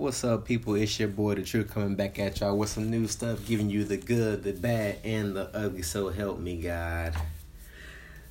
What's 0.00 0.24
up, 0.24 0.46
people? 0.46 0.76
It's 0.76 0.98
your 0.98 1.10
boy, 1.10 1.34
The 1.34 1.42
Truth, 1.42 1.74
coming 1.74 1.94
back 1.94 2.18
at 2.18 2.40
y'all 2.40 2.56
with 2.56 2.70
some 2.70 2.90
new 2.90 3.06
stuff, 3.06 3.44
giving 3.46 3.68
you 3.68 3.84
the 3.84 3.98
good, 3.98 4.42
the 4.42 4.52
bad, 4.52 4.96
and 5.04 5.36
the 5.36 5.54
ugly. 5.54 5.82
So 5.82 6.08
help 6.08 6.38
me, 6.38 6.56
God. 6.56 7.12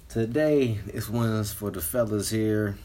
Today, 0.07 0.79
this 0.87 1.07
one's 1.07 1.53
for 1.53 1.69
the 1.69 1.79
fellas 1.79 2.31
here. 2.31 2.75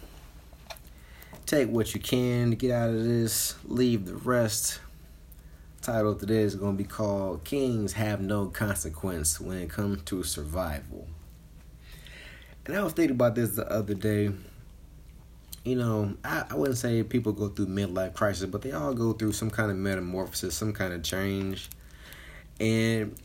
Take 1.46 1.70
what 1.70 1.94
you 1.94 2.00
can 2.00 2.50
to 2.50 2.56
get 2.56 2.72
out 2.72 2.90
of 2.90 3.02
this, 3.02 3.54
leave 3.64 4.04
the 4.04 4.16
rest. 4.16 4.80
Title 5.80 6.14
today 6.14 6.42
is 6.42 6.54
going 6.54 6.76
to 6.76 6.82
be 6.82 6.86
called 6.86 7.42
Kings 7.42 7.94
Have 7.94 8.20
No 8.20 8.48
Consequence 8.48 9.40
When 9.40 9.56
It 9.56 9.70
Comes 9.70 10.02
to 10.02 10.22
Survival. 10.22 11.08
And 12.66 12.76
I 12.76 12.82
was 12.82 12.92
thinking 12.92 13.16
about 13.16 13.34
this 13.34 13.56
the 13.56 13.66
other 13.66 13.94
day 13.94 14.30
you 15.64 15.76
know, 15.76 16.14
I, 16.22 16.44
I 16.50 16.54
wouldn't 16.54 16.78
say 16.78 17.02
people 17.02 17.32
go 17.32 17.48
through 17.48 17.66
midlife 17.66 18.14
crisis, 18.14 18.46
but 18.46 18.62
they 18.62 18.72
all 18.72 18.92
go 18.94 19.14
through 19.14 19.32
some 19.32 19.50
kind 19.50 19.70
of 19.70 19.76
metamorphosis, 19.76 20.54
some 20.54 20.72
kind 20.72 20.92
of 20.92 21.02
change. 21.02 21.70
And 22.60 23.16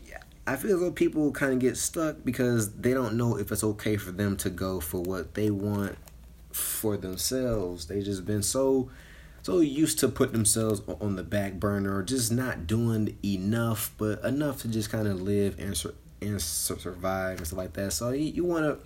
I 0.46 0.56
feel 0.56 0.74
as 0.74 0.80
though 0.80 0.90
people 0.90 1.30
kind 1.32 1.52
of 1.52 1.58
get 1.58 1.76
stuck 1.76 2.16
because 2.24 2.72
they 2.72 2.94
don't 2.94 3.16
know 3.16 3.36
if 3.36 3.52
it's 3.52 3.62
okay 3.62 3.96
for 3.96 4.10
them 4.10 4.36
to 4.38 4.50
go 4.50 4.80
for 4.80 5.02
what 5.02 5.34
they 5.34 5.50
want 5.50 5.96
for 6.50 6.96
themselves. 6.96 7.86
They 7.86 8.02
just 8.02 8.24
been 8.24 8.42
so 8.42 8.90
so 9.42 9.60
used 9.60 9.98
to 10.00 10.08
put 10.08 10.32
themselves 10.32 10.82
on 11.00 11.16
the 11.16 11.22
back 11.22 11.54
burner 11.54 11.96
or 11.96 12.02
just 12.02 12.30
not 12.30 12.66
doing 12.66 13.16
enough, 13.24 13.92
but 13.96 14.22
enough 14.22 14.60
to 14.62 14.68
just 14.68 14.90
kind 14.90 15.06
of 15.06 15.20
live 15.20 15.58
and 15.58 15.80
and 16.22 16.40
survive 16.40 17.38
and 17.38 17.46
stuff 17.46 17.58
like 17.58 17.72
that. 17.74 17.92
So 17.92 18.10
you, 18.10 18.24
you 18.32 18.44
want 18.44 18.64
to 18.64 18.78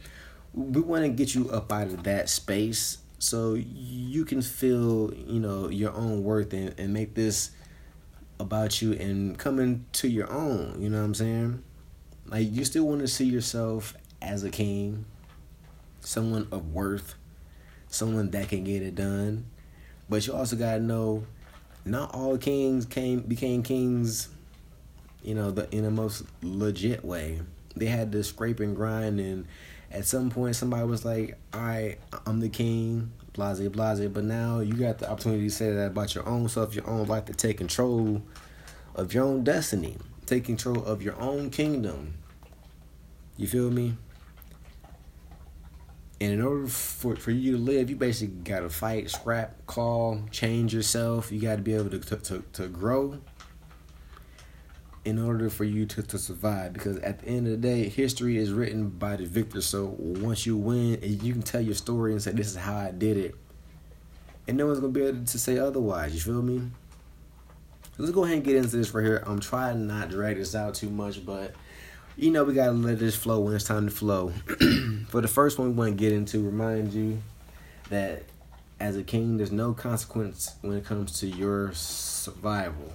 we 0.53 0.81
want 0.81 1.05
to 1.05 1.09
get 1.09 1.35
you 1.35 1.51
up 1.51 1.73
out 1.73 1.87
of 1.87 2.03
that 2.05 2.29
space 2.29 2.99
so 3.25 3.55
you 3.55 4.27
can 4.27 4.43
feel 4.43 5.11
you 5.15 5.41
know 5.41 5.69
your 5.69 5.93
own 5.93 6.23
worth 6.23 6.53
and, 6.53 6.79
and 6.79 6.93
make 6.93 7.15
this 7.15 7.53
about 8.39 8.83
you 8.83 8.93
and 8.93 9.39
coming 9.39 9.87
to 9.93 10.09
your 10.09 10.31
own 10.31 10.77
you 10.79 10.91
know 10.91 10.99
what 10.99 11.05
i'm 11.05 11.15
saying? 11.15 11.63
Like 12.27 12.53
you 12.53 12.65
still 12.67 12.87
want 12.87 13.01
to 13.01 13.09
see 13.09 13.25
yourself 13.25 13.95
as 14.21 14.45
a 14.45 14.51
king 14.51 15.07
someone 16.01 16.47
of 16.53 16.75
worth 16.75 17.15
someone 17.89 18.31
that 18.33 18.49
can 18.49 18.63
get 18.65 18.83
it 18.83 18.95
done. 18.95 19.47
But 20.11 20.27
you 20.27 20.35
also 20.35 20.57
got 20.57 20.75
to 20.75 20.81
know 20.81 21.25
not 21.87 22.15
all 22.15 22.37
kings 22.37 22.85
came 22.85 23.21
became 23.21 23.63
kings 23.63 24.29
you 25.23 25.35
know 25.35 25.51
the 25.51 25.75
in 25.75 25.85
the 25.85 25.91
most 25.91 26.25
legit 26.43 27.03
way. 27.03 27.41
They 27.75 27.87
had 27.87 28.13
to 28.13 28.23
scrape 28.23 28.61
and 28.61 28.77
grind 28.77 29.19
and 29.19 29.47
at 29.95 30.05
some 30.05 30.29
point 30.29 30.57
somebody 30.57 30.85
was 30.87 31.05
like, 31.05 31.39
all 31.53 31.61
right, 31.61 31.97
I'm 32.27 32.41
the 32.41 32.49
king, 32.49 33.13
blase, 33.33 33.61
blase. 33.69 34.09
But 34.09 34.25
now 34.25 34.59
you 34.59 34.75
got 34.75 34.99
the 34.99 35.11
opportunity 35.11 35.45
to 35.45 35.51
say 35.51 35.71
that 35.71 35.87
about 35.87 36.15
your 36.15 36.29
own 36.29 36.49
self, 36.49 36.75
your 36.75 36.87
own 36.89 37.07
life, 37.07 37.27
to 37.27 37.33
take 37.33 37.59
control 37.59 38.21
of 38.97 39.15
your 39.15 39.25
own 39.25 39.45
destiny, 39.45 39.97
take 40.27 40.45
control 40.45 40.85
of 40.85 41.01
your 41.01 41.19
own 41.21 41.51
kingdom. 41.51 42.15
You 43.37 43.47
feel 43.47 43.71
me? 43.71 43.95
And 46.21 46.33
in 46.33 46.43
order 46.43 46.67
for, 46.67 47.15
for 47.17 47.31
you 47.31 47.57
to 47.57 47.59
live, 47.59 47.91
you 47.91 47.97
basically 47.97 48.35
got 48.37 48.61
to 48.61 48.71
fight, 48.71 49.11
scrap, 49.11 49.67
call, 49.67 50.23
change 50.31 50.75
yourself. 50.75 51.31
You 51.31 51.41
got 51.41 51.57
to 51.57 51.63
be 51.63 51.75
able 51.75 51.91
to, 51.91 51.99
to, 51.99 52.17
to, 52.17 52.45
to 52.55 52.69
grow 52.69 53.21
in 55.05 55.19
order 55.19 55.51
for 55.51 55.65
you 55.65 55.85
to, 55.87 56.03
to 56.03 56.19
survive. 56.19 56.73
Because 56.73 56.99
at 56.99 57.21
the 57.21 57.29
end 57.29 57.47
of 57.47 57.53
the 57.53 57.59
day 57.59 57.89
history 57.89 58.37
is 58.39 58.53
written 58.53 58.89
by 58.89 59.17
the 59.17 59.27
victor. 59.27 59.61
So 59.61 59.95
once 59.99 60.47
you 60.47 60.57
win 60.57 60.99
you 61.03 61.33
can 61.33 61.43
tell 61.43 61.61
your 61.61 61.75
story 61.75 62.13
and 62.13 62.23
say 62.23 62.33
this 62.33 62.49
is 62.49 62.57
how 62.57 62.77
i 62.77 62.91
did 62.91 63.17
it. 63.17 63.35
And 64.47 64.57
no 64.57 64.67
one's 64.67 64.81
gonna 64.81 64.93
be 64.93 65.03
able 65.03 65.25
to 65.25 65.39
say 65.39 65.59
otherwise 65.59 66.15
you 66.15 66.21
feel 66.21 66.43
me? 66.43 66.63
Let's 67.97 68.11
go 68.11 68.25
ahead 68.25 68.37
and 68.37 68.45
get 68.45 68.57
into 68.57 68.77
this 68.77 68.93
right 68.93 69.05
here. 69.05 69.23
I'm 69.25 69.39
trying 69.39 69.87
not 69.87 70.11
to 70.11 70.17
drag 70.17 70.37
this 70.37 70.55
out 70.55 70.75
too 70.75 70.91
much 70.91 71.25
but 71.25 71.55
you 72.17 72.31
know 72.31 72.45
we 72.45 72.55
gotta 72.55 72.73
let 72.73 72.99
this 72.99 73.17
flow 73.17 73.41
when 73.41 73.55
it's 73.55 73.65
time 73.65 73.87
to 73.87 73.95
flow. 73.95 74.31
For 75.09 75.21
the 75.21 75.29
first 75.29 75.59
one 75.59 75.69
we 75.69 75.75
want 75.75 75.91
to 75.91 75.97
get 75.97 76.13
into 76.13 76.41
remind 76.41 76.93
you 76.93 77.21
that 77.91 78.25
as 78.81 78.97
a 78.97 79.03
king 79.03 79.37
there's 79.37 79.53
no 79.53 79.73
consequence 79.73 80.57
when 80.63 80.77
it 80.77 80.85
comes 80.85 81.21
to 81.21 81.27
your 81.27 81.73
survival 81.75 82.93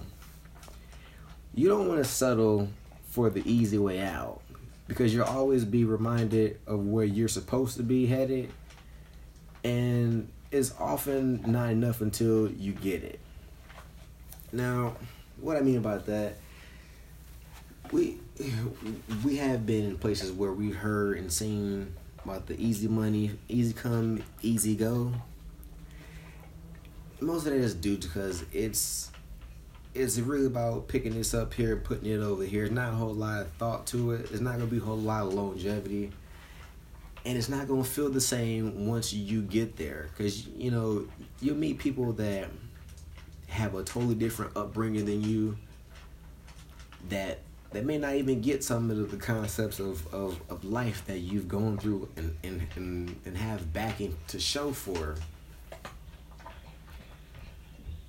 you 1.54 1.68
don't 1.68 1.88
want 1.88 2.02
to 2.02 2.08
settle 2.08 2.68
for 3.10 3.30
the 3.30 3.42
easy 3.50 3.78
way 3.78 4.00
out 4.00 4.40
because 4.86 5.12
you'll 5.14 5.24
always 5.24 5.64
be 5.64 5.84
reminded 5.84 6.58
of 6.66 6.86
where 6.86 7.04
you're 7.04 7.28
supposed 7.28 7.76
to 7.76 7.82
be 7.82 8.06
headed 8.06 8.50
and 9.62 10.28
it's 10.50 10.72
often 10.78 11.42
not 11.50 11.70
enough 11.70 12.00
until 12.00 12.50
you 12.50 12.72
get 12.72 13.04
it. 13.04 13.20
Now 14.52 14.96
what 15.40 15.56
i 15.56 15.60
mean 15.60 15.78
about 15.78 16.04
that 16.06 16.36
we 17.92 18.18
we 19.24 19.36
have 19.36 19.66
been 19.66 19.84
in 19.84 19.98
places 19.98 20.30
where 20.32 20.52
we've 20.52 20.76
heard 20.76 21.18
and 21.18 21.32
seen 21.32 21.94
about 22.24 22.46
the 22.46 22.60
easy 22.62 22.88
money 22.88 23.30
easy 23.48 23.72
come 23.72 24.22
easy 24.42 24.76
go. 24.76 25.12
Most 27.20 27.46
of 27.46 27.52
that 27.52 27.58
is 27.58 27.74
due 27.74 27.96
because 27.96 28.44
it's 28.52 29.10
it's 29.94 30.18
really 30.18 30.46
about 30.46 30.88
picking 30.88 31.14
this 31.14 31.34
up 31.34 31.52
here 31.52 31.74
and 31.74 31.84
putting 31.84 32.10
it 32.10 32.20
over 32.20 32.44
here. 32.44 32.64
It's 32.64 32.72
not 32.72 32.92
a 32.92 32.96
whole 32.96 33.14
lot 33.14 33.42
of 33.42 33.52
thought 33.52 33.86
to 33.88 34.12
it. 34.12 34.30
It's 34.30 34.40
not 34.40 34.52
gonna 34.52 34.66
be 34.66 34.78
a 34.78 34.80
whole 34.80 34.96
lot 34.96 35.26
of 35.26 35.34
longevity, 35.34 36.12
and 37.24 37.36
it's 37.36 37.48
not 37.48 37.66
gonna 37.66 37.84
feel 37.84 38.08
the 38.08 38.20
same 38.20 38.86
once 38.86 39.12
you 39.12 39.42
get 39.42 39.76
there. 39.76 40.08
Cause 40.16 40.46
you 40.46 40.70
know 40.70 41.06
you'll 41.40 41.56
meet 41.56 41.78
people 41.78 42.12
that 42.14 42.48
have 43.48 43.74
a 43.74 43.82
totally 43.82 44.14
different 44.14 44.56
upbringing 44.56 45.06
than 45.06 45.22
you. 45.22 45.56
That 47.08 47.40
that 47.72 47.84
may 47.84 47.98
not 47.98 48.14
even 48.14 48.40
get 48.40 48.64
some 48.64 48.90
of 48.90 49.10
the 49.10 49.16
concepts 49.16 49.78
of, 49.78 50.12
of, 50.12 50.40
of 50.48 50.64
life 50.64 51.04
that 51.06 51.18
you've 51.18 51.46
gone 51.46 51.78
through 51.78 52.08
and, 52.16 52.36
and, 52.42 52.66
and, 52.74 53.16
and 53.24 53.36
have 53.36 53.72
backing 53.72 54.16
to 54.26 54.40
show 54.40 54.72
for. 54.72 55.14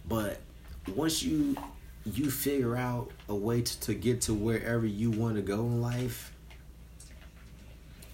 But 0.08 0.40
once 0.96 1.22
you 1.24 1.56
you 2.06 2.32
figure 2.32 2.76
out 2.76 3.12
a 3.30 3.36
way 3.36 3.62
to, 3.62 3.80
to 3.82 3.94
get 3.94 4.22
to 4.22 4.34
wherever 4.34 4.86
you 4.86 5.12
want 5.12 5.36
to 5.36 5.42
go 5.42 5.60
in 5.60 5.82
life 5.82 6.32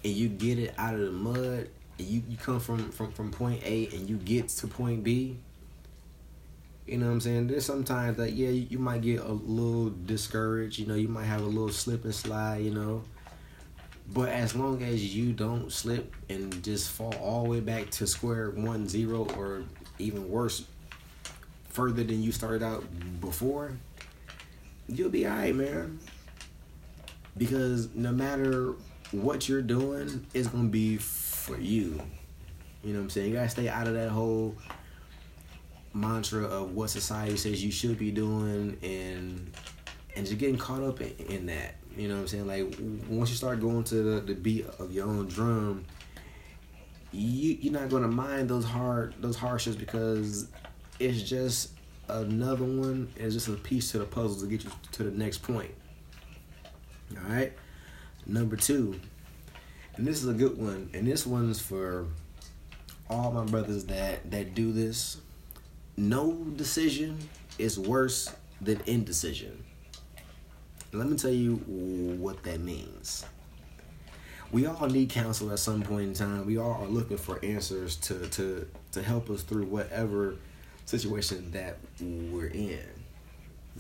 and 0.03 0.13
you 0.13 0.27
get 0.27 0.59
it 0.59 0.73
out 0.77 0.93
of 0.93 0.99
the 0.99 1.11
mud 1.11 1.69
and 1.97 2.07
you, 2.07 2.21
you 2.27 2.37
come 2.37 2.59
from, 2.59 2.91
from, 2.91 3.11
from 3.13 3.31
point 3.31 3.61
A 3.63 3.87
and 3.93 4.09
you 4.09 4.17
get 4.17 4.49
to 4.49 4.67
point 4.67 5.03
B, 5.03 5.37
you 6.85 6.97
know 6.97 7.07
what 7.07 7.13
I'm 7.13 7.21
saying? 7.21 7.47
There's 7.47 7.65
sometimes 7.65 8.17
that 8.17 8.33
yeah, 8.33 8.49
you, 8.49 8.67
you 8.69 8.79
might 8.79 9.01
get 9.01 9.21
a 9.21 9.31
little 9.31 9.89
discouraged, 9.89 10.79
you 10.79 10.85
know, 10.85 10.95
you 10.95 11.07
might 11.07 11.25
have 11.25 11.41
a 11.41 11.45
little 11.45 11.69
slip 11.69 12.03
and 12.03 12.15
slide, 12.15 12.57
you 12.57 12.71
know. 12.71 13.03
But 14.09 14.29
as 14.29 14.55
long 14.55 14.81
as 14.83 15.15
you 15.15 15.33
don't 15.33 15.71
slip 15.71 16.13
and 16.29 16.63
just 16.63 16.91
fall 16.91 17.13
all 17.15 17.43
the 17.43 17.49
way 17.49 17.59
back 17.59 17.89
to 17.91 18.07
square 18.07 18.51
one 18.51 18.87
zero 18.87 19.27
or 19.37 19.63
even 19.99 20.29
worse, 20.29 20.65
further 21.77 22.03
than 22.03 22.23
you 22.23 22.31
started 22.31 22.63
out 22.63 22.83
before, 23.21 23.71
you'll 24.87 25.11
be 25.11 25.27
alright, 25.27 25.53
man. 25.53 25.99
Because 27.37 27.93
no 27.93 28.11
matter 28.11 28.73
what 29.11 29.47
you're 29.47 29.61
doing, 29.61 30.25
it's 30.33 30.47
gonna 30.47 30.69
be 30.69 30.97
for 30.97 31.55
you. 31.59 32.01
You 32.83 32.93
know 32.93 32.99
what 32.99 33.03
I'm 33.03 33.09
saying? 33.11 33.29
You 33.29 33.35
gotta 33.35 33.49
stay 33.49 33.69
out 33.69 33.87
of 33.87 33.93
that 33.93 34.09
whole 34.09 34.55
mantra 35.93 36.45
of 36.45 36.73
what 36.73 36.89
society 36.89 37.37
says 37.37 37.63
you 37.63 37.71
should 37.71 37.99
be 37.99 38.09
doing 38.09 38.75
and 38.81 39.51
and 40.15 40.25
just 40.25 40.39
getting 40.39 40.57
caught 40.57 40.81
up 40.81 40.99
in, 40.99 41.11
in 41.27 41.45
that. 41.45 41.75
You 41.95 42.07
know 42.07 42.15
what 42.15 42.21
I'm 42.21 42.27
saying? 42.27 42.47
Like 42.47 42.75
once 43.07 43.29
you 43.29 43.35
start 43.35 43.61
going 43.61 43.83
to 43.83 43.95
the, 43.95 44.21
the 44.21 44.33
beat 44.33 44.65
of 44.79 44.91
your 44.91 45.05
own 45.05 45.27
drum, 45.27 45.85
you 47.11 47.55
you're 47.61 47.73
not 47.73 47.89
gonna 47.89 48.07
mind 48.07 48.49
those 48.49 48.65
hard 48.65 49.13
those 49.21 49.35
hardships 49.35 49.75
because 49.75 50.47
it's 50.99 51.21
just 51.21 51.71
another 52.09 52.63
one. 52.63 53.11
It's 53.15 53.33
just 53.33 53.47
a 53.47 53.53
piece 53.53 53.91
to 53.91 53.99
the 53.99 54.05
puzzle 54.05 54.41
to 54.41 54.47
get 54.47 54.63
you 54.63 54.71
to 54.93 55.03
the 55.03 55.11
next 55.11 55.39
point. 55.39 55.71
All 57.15 57.29
right. 57.29 57.53
Number 58.25 58.55
two, 58.55 58.99
and 59.95 60.05
this 60.05 60.21
is 60.21 60.27
a 60.27 60.33
good 60.33 60.57
one, 60.57 60.89
and 60.93 61.07
this 61.07 61.25
one's 61.25 61.59
for 61.59 62.07
all 63.09 63.31
my 63.31 63.45
brothers 63.45 63.85
that 63.85 64.29
that 64.31 64.53
do 64.53 64.71
this. 64.71 65.17
No 65.95 66.33
decision 66.33 67.17
is 67.57 67.79
worse 67.79 68.31
than 68.61 68.81
indecision. 68.85 69.63
Let 70.93 71.09
me 71.09 71.17
tell 71.17 71.31
you 71.31 71.55
what 72.19 72.43
that 72.43 72.59
means. 72.59 73.25
We 74.51 74.65
all 74.65 74.87
need 74.87 75.09
counsel 75.09 75.51
at 75.51 75.59
some 75.59 75.81
point 75.81 76.07
in 76.07 76.13
time. 76.13 76.45
We 76.45 76.57
all 76.57 76.83
are 76.83 76.87
looking 76.87 77.17
for 77.17 77.43
answers 77.43 77.95
to 77.97 78.27
to 78.27 78.67
to 78.91 79.01
help 79.01 79.29
us 79.29 79.41
through 79.41 79.65
whatever 79.65 80.35
situation 80.87 81.51
that 81.51 81.77
we're 81.99 82.47
in. 82.47 82.79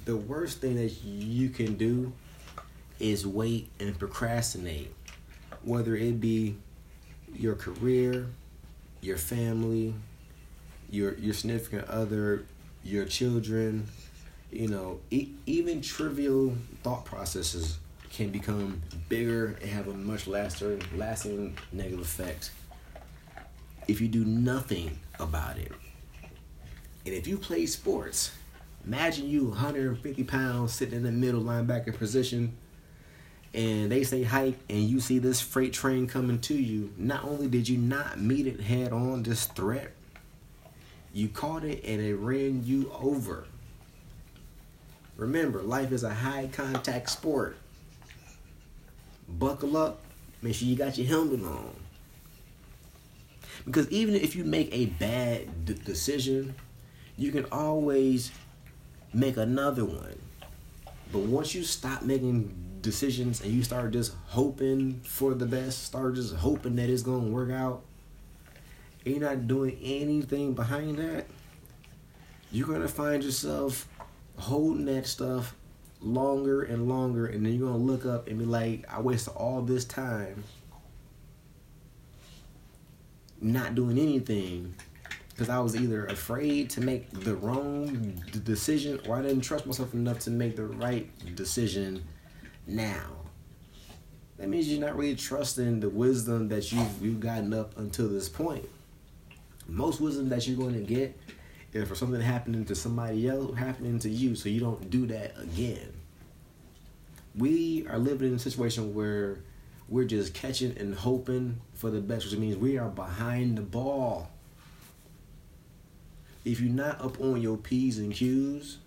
The 0.05 0.15
worst 0.15 0.61
thing 0.61 0.75
that 0.75 1.03
you 1.03 1.49
can 1.49 1.75
do 1.75 2.13
is 2.99 3.25
wait 3.25 3.69
and 3.79 3.97
procrastinate, 3.97 4.93
whether 5.63 5.95
it 5.95 6.19
be 6.19 6.57
your 7.33 7.55
career, 7.55 8.27
your 9.01 9.17
family, 9.17 9.95
your 10.89 11.15
your 11.15 11.33
significant 11.33 11.87
other, 11.87 12.45
your 12.83 13.05
children, 13.05 13.87
you 14.51 14.67
know, 14.67 14.99
e- 15.09 15.29
even 15.45 15.81
trivial 15.81 16.55
thought 16.83 17.05
processes 17.05 17.79
can 18.11 18.29
become 18.29 18.81
bigger 19.09 19.57
and 19.61 19.69
have 19.69 19.87
a 19.87 19.93
much 19.93 20.27
lasting, 20.27 20.81
lasting 20.95 21.57
negative 21.71 21.99
effect 21.99 22.51
if 23.87 24.01
you 24.01 24.07
do 24.07 24.25
nothing 24.25 24.97
about 25.19 25.57
it. 25.57 25.71
And 27.07 27.15
if 27.15 27.25
you 27.25 27.37
play 27.37 27.65
sports, 27.67 28.31
imagine 28.85 29.29
you 29.29 29.45
150 29.45 30.25
pounds 30.25 30.73
sitting 30.73 30.93
in 30.93 31.03
the 31.03 31.11
middle 31.11 31.41
linebacker 31.41 31.97
position 31.97 32.57
and 33.53 33.89
they 33.89 34.03
say 34.03 34.23
hike 34.23 34.59
and 34.69 34.79
you 34.79 34.99
see 34.99 35.17
this 35.17 35.39
freight 35.39 35.71
train 35.71 36.07
coming 36.07 36.39
to 36.41 36.53
you. 36.53 36.91
Not 36.97 37.23
only 37.23 37.47
did 37.47 37.69
you 37.69 37.77
not 37.77 38.19
meet 38.19 38.45
it 38.45 38.59
head 38.59 38.91
on, 38.91 39.23
this 39.23 39.45
threat, 39.45 39.93
you 41.13 41.29
caught 41.29 41.63
it 41.63 41.81
and 41.85 42.01
it 42.01 42.15
ran 42.15 42.65
you 42.65 42.91
over. 42.99 43.45
Remember, 45.15 45.63
life 45.63 45.93
is 45.93 46.03
a 46.03 46.13
high 46.13 46.49
contact 46.51 47.09
sport. 47.09 47.55
Buckle 49.29 49.77
up. 49.77 50.01
Make 50.41 50.55
sure 50.55 50.67
you 50.67 50.75
got 50.75 50.97
your 50.97 51.07
helmet 51.07 51.41
on. 51.41 51.73
Because 53.63 53.89
even 53.91 54.13
if 54.13 54.35
you 54.35 54.43
make 54.43 54.73
a 54.73 54.87
bad 54.87 55.63
d- 55.63 55.73
decision, 55.85 56.53
you 57.17 57.31
can 57.31 57.45
always 57.51 58.31
make 59.13 59.37
another 59.37 59.83
one. 59.83 60.19
But 61.11 61.19
once 61.19 61.55
you 61.55 61.63
stop 61.63 62.03
making 62.03 62.53
decisions 62.81 63.41
and 63.41 63.51
you 63.51 63.63
start 63.63 63.91
just 63.91 64.13
hoping 64.27 65.01
for 65.03 65.33
the 65.33 65.45
best, 65.45 65.83
start 65.85 66.15
just 66.15 66.35
hoping 66.35 66.75
that 66.75 66.89
it's 66.89 67.01
going 67.01 67.25
to 67.25 67.31
work 67.31 67.51
out, 67.51 67.81
and 69.03 69.15
you're 69.15 69.29
not 69.29 69.47
doing 69.47 69.77
anything 69.81 70.53
behind 70.53 70.97
that, 70.97 71.25
you're 72.51 72.67
going 72.67 72.81
to 72.81 72.87
find 72.87 73.23
yourself 73.23 73.87
holding 74.37 74.85
that 74.85 75.07
stuff 75.07 75.55
longer 76.01 76.61
and 76.61 76.87
longer, 76.87 77.25
and 77.25 77.45
then 77.45 77.53
you're 77.53 77.67
going 77.67 77.79
to 77.79 77.91
look 77.91 78.05
up 78.05 78.27
and 78.27 78.37
be 78.37 78.45
like, 78.45 78.85
I 78.91 79.01
wasted 79.01 79.33
all 79.33 79.61
this 79.61 79.85
time 79.85 80.43
not 83.39 83.75
doing 83.75 83.97
anything 83.97 84.75
because 85.37 85.49
I 85.49 85.59
was 85.59 85.75
either 85.75 86.07
afraid 86.07 86.71
to 86.71 86.81
make 86.81 87.11
the 87.11 87.35
wrong 87.35 88.19
d- 88.31 88.39
decision 88.43 88.99
or 89.07 89.17
I 89.17 89.21
didn't 89.21 89.41
trust 89.41 89.67
myself 89.67 89.93
enough 89.93 90.17
to 90.21 90.31
make 90.31 90.55
the 90.55 90.65
right 90.65 91.07
decision 91.35 92.03
now. 92.65 93.05
That 94.39 94.49
means 94.49 94.67
you're 94.67 94.81
not 94.81 94.97
really 94.97 95.15
trusting 95.15 95.79
the 95.79 95.89
wisdom 95.89 96.47
that 96.47 96.71
you've, 96.71 97.03
you've 97.03 97.19
gotten 97.19 97.53
up 97.53 97.77
until 97.77 98.09
this 98.09 98.27
point. 98.27 98.67
Most 99.67 100.01
wisdom 100.01 100.27
that 100.29 100.47
you're 100.47 100.57
going 100.57 100.73
to 100.73 100.81
get 100.81 101.15
is 101.71 101.87
for 101.87 101.93
something 101.93 102.19
happening 102.19 102.65
to 102.65 102.73
somebody 102.73 103.27
else 103.27 103.55
happening 103.55 103.99
to 103.99 104.09
you 104.09 104.35
so 104.35 104.49
you 104.49 104.59
don't 104.59 104.89
do 104.89 105.05
that 105.05 105.39
again. 105.39 105.93
We 107.35 107.85
are 107.87 107.99
living 107.99 108.29
in 108.29 108.35
a 108.35 108.39
situation 108.39 108.95
where 108.95 109.37
we're 109.87 110.05
just 110.05 110.33
catching 110.33 110.75
and 110.79 110.95
hoping 110.95 111.61
for 111.75 111.91
the 111.91 112.01
best, 112.01 112.25
which 112.25 112.39
means 112.39 112.57
we 112.57 112.79
are 112.79 112.89
behind 112.89 113.55
the 113.55 113.61
ball. 113.61 114.31
If 116.47 116.61
you're 116.61 116.73
not 116.73 117.01
up 117.01 117.19
on 117.19 117.41
your 117.41 117.57
P's 117.57 117.97
and 117.99 118.13
Q's, 118.13 118.77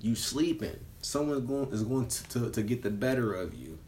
you 0.00 0.14
sleeping. 0.14 0.78
Someone 1.02 1.44
going 1.44 1.70
is 1.70 1.82
going 1.82 2.08
to, 2.08 2.28
to, 2.30 2.50
to 2.50 2.62
get 2.62 2.82
the 2.82 2.88
better 2.88 3.34
of 3.34 3.52
you. 3.52 3.78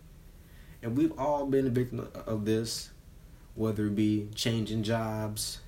And 0.83 0.95
we've 0.95 1.19
all 1.19 1.47
been 1.47 1.67
a 1.67 1.71
victim 1.71 2.07
of 2.27 2.45
this, 2.45 2.91
whether 3.55 3.87
it 3.87 3.97
be 3.97 4.29
changing 4.35 4.83
jobs, 4.83 5.61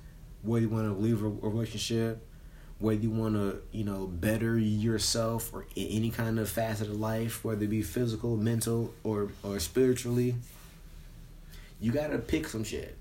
whether 0.43 0.61
you 0.61 0.69
want 0.69 0.85
to 0.85 0.93
leave 0.93 1.23
a 1.23 1.27
relationship, 1.27 2.23
whether 2.77 3.01
you 3.01 3.09
want 3.09 3.33
to, 3.33 3.59
you 3.71 3.85
know, 3.85 4.05
better 4.05 4.59
yourself 4.59 5.51
or 5.51 5.65
any 5.75 6.11
kind 6.11 6.37
of 6.37 6.47
facet 6.47 6.89
of 6.89 6.99
life, 6.99 7.43
whether 7.43 7.63
it 7.63 7.69
be 7.69 7.81
physical, 7.81 8.37
mental, 8.37 8.93
or 9.03 9.31
or 9.41 9.59
spiritually. 9.59 10.35
You 11.79 11.91
gotta 11.91 12.19
pick 12.19 12.47
some 12.47 12.63
shit. 12.63 12.95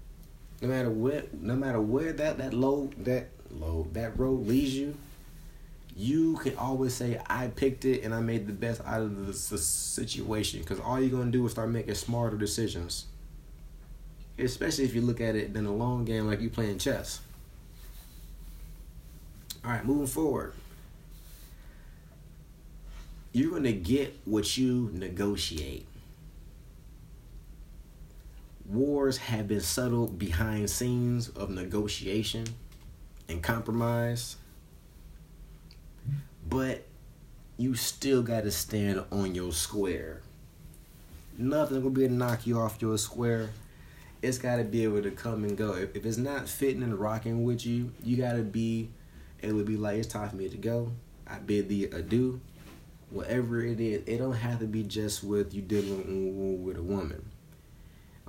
No 0.61 0.69
matter 0.69 0.91
what, 0.91 1.35
no 1.35 1.55
matter 1.55 1.81
where 1.81 2.13
that 2.13 2.39
that 2.39 2.53
low 2.53 2.91
that 2.99 3.29
low 3.51 3.87
that 3.93 4.19
road 4.19 4.47
leads 4.47 4.75
you, 4.75 4.97
you 5.97 6.37
can 6.37 6.57
always 6.57 6.95
say 6.95 7.21
I 7.29 7.49
picked 7.49 7.85
it 7.85 8.03
and 8.03 8.15
I 8.15 8.21
made 8.21 8.47
the 8.47 8.53
best 8.53 8.81
out 8.85 9.03
of 9.03 9.27
the, 9.27 9.33
the 9.33 9.59
situation. 9.59 10.61
Because 10.61 10.81
all 10.81 11.01
you're 11.01 11.17
gonna 11.17 11.31
do 11.31 11.45
is 11.47 11.53
start 11.53 11.71
making 11.71 11.95
smarter 11.95 12.37
decisions. 12.37 13.07
Especially 14.39 14.85
if 14.85 14.95
you 14.95 15.01
look 15.01 15.21
at 15.21 15.35
it 15.35 15.57
in 15.57 15.67
a 15.67 15.75
long 15.75 16.05
game, 16.05 16.27
like 16.27 16.41
you 16.41 16.51
playing 16.51 16.79
chess. 16.79 17.21
All 19.65 19.73
right, 19.73 19.85
moving 19.85 20.07
forward. 20.07 20.53
You're 23.33 23.51
going 23.51 23.65
to 23.65 23.73
get 23.73 24.19
what 24.25 24.57
you 24.57 24.91
negotiate. 24.95 25.87
Wars 28.69 29.17
have 29.17 29.49
been 29.49 29.63
settled 29.63 30.19
behind 30.19 30.69
scenes 30.69 31.31
of 31.31 31.49
negotiation 31.49 32.45
and 33.29 33.43
compromise. 33.43 34.37
But 36.47 36.85
you 37.57 37.75
still 37.75 38.23
got 38.23 38.45
to 38.45 38.51
stand 38.51 39.05
on 39.11 39.35
your 39.35 39.53
square. 39.53 40.21
Nothing 41.39 41.83
will 41.83 41.91
be 41.91 42.05
able 42.05 42.15
to 42.15 42.19
knock 42.19 42.47
you 42.47 42.59
off 42.59 42.83
your 42.83 42.99
square. 42.99 43.51
It's 44.21 44.39
got 44.39 44.57
to 44.57 44.65
be 44.65 44.85
able 44.85 45.03
to 45.03 45.13
come 45.13 45.45
and 45.45 45.57
go. 45.57 45.75
If, 45.75 46.05
it's 46.05 46.17
not 46.19 46.49
fitting 46.49 46.83
and 46.83 46.99
rocking 46.99 47.45
with 47.45 47.65
you, 47.65 47.93
you 48.03 48.17
got 48.17 48.33
to 48.33 48.43
be 48.43 48.91
it 49.41 49.53
would 49.53 49.67
be 49.67 49.77
like 49.77 49.99
it's 49.99 50.09
time 50.09 50.29
for 50.29 50.37
me 50.37 50.49
to 50.49 50.57
go. 50.57 50.93
I 51.27 51.39
bid 51.39 51.69
thee 51.69 51.85
adieu. 51.85 52.41
Whatever 53.11 53.63
it 53.63 53.81
is, 53.81 54.03
it 54.07 54.19
don't 54.19 54.35
have 54.35 54.59
to 54.59 54.67
be 54.67 54.83
just 54.83 55.25
with 55.25 55.55
you 55.55 55.63
dealing 55.63 56.65
with 56.65 56.77
a 56.77 56.83
woman. 56.83 57.25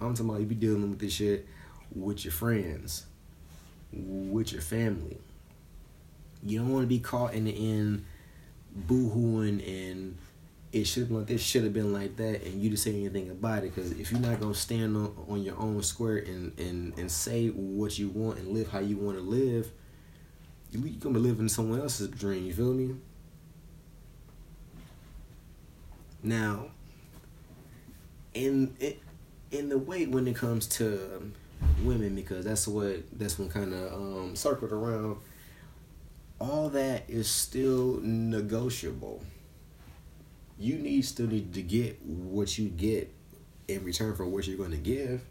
I'm 0.02 0.14
talking 0.14 0.30
about 0.30 0.40
you 0.40 0.46
be 0.46 0.56
dealing 0.56 0.90
with 0.90 1.00
this 1.00 1.14
shit 1.14 1.48
with 1.94 2.24
your 2.24 2.32
friends, 2.32 3.06
with 3.92 4.52
your 4.52 4.62
family. 4.62 5.18
You 6.44 6.60
don't 6.60 6.70
want 6.70 6.84
to 6.84 6.88
be 6.88 7.00
caught 7.00 7.34
in 7.34 7.46
the 7.46 7.72
end 7.72 8.06
boo-hooing 8.74 9.62
and 9.62 10.18
it 10.72 10.86
should 10.86 11.02
have 11.02 11.10
been 11.10 11.18
like 11.18 11.28
this, 11.28 11.42
should 11.42 11.64
have 11.64 11.74
been 11.74 11.92
like 11.92 12.16
that, 12.18 12.44
and 12.44 12.62
you 12.62 12.70
just 12.70 12.84
say 12.84 12.92
anything 12.92 13.30
about 13.32 13.64
it. 13.64 13.74
Because 13.74 13.92
if 13.94 14.12
you're 14.12 14.20
not 14.20 14.40
gonna 14.40 14.54
stand 14.54 14.96
on, 14.96 15.16
on 15.28 15.42
your 15.44 15.58
own 15.58 15.82
square 15.82 16.18
and, 16.18 16.58
and 16.60 16.98
and 16.98 17.12
say 17.12 17.48
what 17.48 17.98
you 17.98 18.10
want 18.10 18.38
and 18.38 18.50
live 18.50 18.70
how 18.70 18.80
you 18.80 18.96
want 18.98 19.18
to 19.18 19.24
live, 19.24 19.72
you're 20.72 20.84
gonna 21.00 21.16
be 21.16 21.22
living 21.22 21.50
someone 21.50 21.82
else's 21.82 22.10
dream. 22.10 22.46
You 22.46 22.54
feel 22.54 22.74
me? 22.74 22.96
Now, 26.22 26.68
in 28.34 28.76
it, 28.80 29.00
in 29.52 29.70
the 29.70 29.78
way 29.78 30.06
when 30.06 30.28
it 30.28 30.36
comes 30.36 30.68
to 30.68 31.32
women, 31.84 32.16
because 32.16 32.46
that's 32.46 32.68
what 32.68 33.04
that's 33.18 33.38
what 33.40 33.52
kind 33.52 33.74
of 33.74 33.94
um, 33.94 34.36
circled 34.36 34.72
around. 34.72 35.18
All 36.40 36.70
that 36.70 37.04
is 37.10 37.30
still 37.30 38.00
negotiable. 38.02 39.22
You 40.58 40.78
need 40.78 41.04
still 41.04 41.28
need 41.28 41.54
to 41.54 41.62
get 41.62 42.02
what 42.04 42.58
you 42.58 42.70
get 42.70 43.14
in 43.68 43.84
return 43.84 44.16
for 44.16 44.26
what 44.26 44.48
you're 44.48 44.58
going 44.58 44.72
to 44.72 44.78
give. 44.78 45.22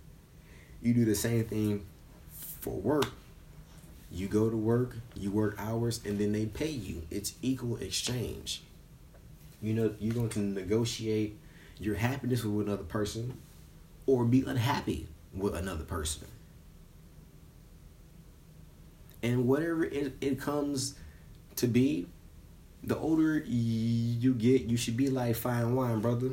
You 0.82 0.94
do 0.94 1.04
the 1.04 1.14
same 1.14 1.44
thing 1.44 1.87
for 2.60 2.75
work 2.75 3.06
you 4.10 4.26
go 4.26 4.48
to 4.48 4.56
work, 4.56 4.96
you 5.14 5.30
work 5.30 5.56
hours, 5.58 6.00
and 6.04 6.18
then 6.18 6.32
they 6.32 6.46
pay 6.46 6.70
you. 6.70 7.02
It's 7.10 7.34
equal 7.42 7.76
exchange. 7.76 8.62
You 9.60 9.75
know, 9.75 9.94
you're 9.98 10.14
going 10.14 10.30
to 10.30 10.38
negotiate 10.38 11.37
your 11.78 11.96
happiness 11.96 12.42
with 12.42 12.66
another 12.66 12.84
person 12.84 13.37
or 14.08 14.24
be 14.24 14.42
unhappy 14.46 15.06
with 15.34 15.54
another 15.54 15.84
person. 15.84 16.26
And 19.22 19.46
whatever 19.46 19.84
it, 19.84 20.14
it 20.22 20.40
comes 20.40 20.94
to 21.56 21.66
be, 21.66 22.06
the 22.82 22.96
older 22.96 23.38
you 23.38 24.32
get, 24.32 24.62
you 24.62 24.78
should 24.78 24.96
be 24.96 25.10
like 25.10 25.36
fine 25.36 25.74
wine, 25.74 26.00
brother. 26.00 26.30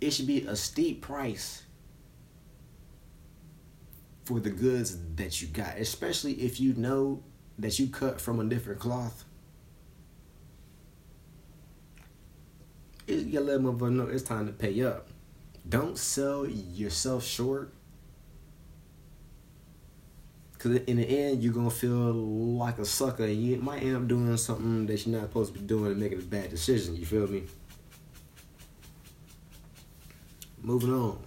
It 0.00 0.12
should 0.12 0.26
be 0.26 0.46
a 0.46 0.56
steep 0.56 1.02
price 1.02 1.64
for 4.24 4.40
the 4.40 4.50
goods 4.50 4.96
that 5.16 5.42
you 5.42 5.48
got, 5.48 5.76
especially 5.76 6.32
if 6.32 6.58
you 6.58 6.72
know 6.74 7.22
that 7.58 7.78
you 7.78 7.88
cut 7.88 8.22
from 8.22 8.40
a 8.40 8.44
different 8.44 8.80
cloth. 8.80 9.26
You 13.06 13.40
let 13.40 13.60
motherfucker 13.60 13.92
know 13.92 14.06
it's 14.06 14.22
time 14.22 14.46
to 14.46 14.52
pay 14.52 14.82
up. 14.82 15.08
Don't 15.68 15.98
sell 15.98 16.46
yourself 16.46 17.24
short. 17.24 17.72
Cause 20.58 20.76
in 20.86 20.96
the 20.96 21.04
end, 21.04 21.42
you're 21.42 21.52
gonna 21.52 21.70
feel 21.70 22.12
like 22.12 22.78
a 22.78 22.86
sucker, 22.86 23.24
and 23.24 23.42
you 23.42 23.56
might 23.58 23.82
end 23.82 23.96
up 23.96 24.08
doing 24.08 24.36
something 24.38 24.86
that 24.86 25.06
you're 25.06 25.18
not 25.18 25.28
supposed 25.28 25.52
to 25.52 25.60
be 25.60 25.66
doing 25.66 25.92
and 25.92 26.00
making 26.00 26.18
a 26.18 26.22
bad 26.22 26.48
decision. 26.50 26.96
You 26.96 27.04
feel 27.04 27.26
me? 27.26 27.44
Moving 30.62 30.94
on 30.94 31.18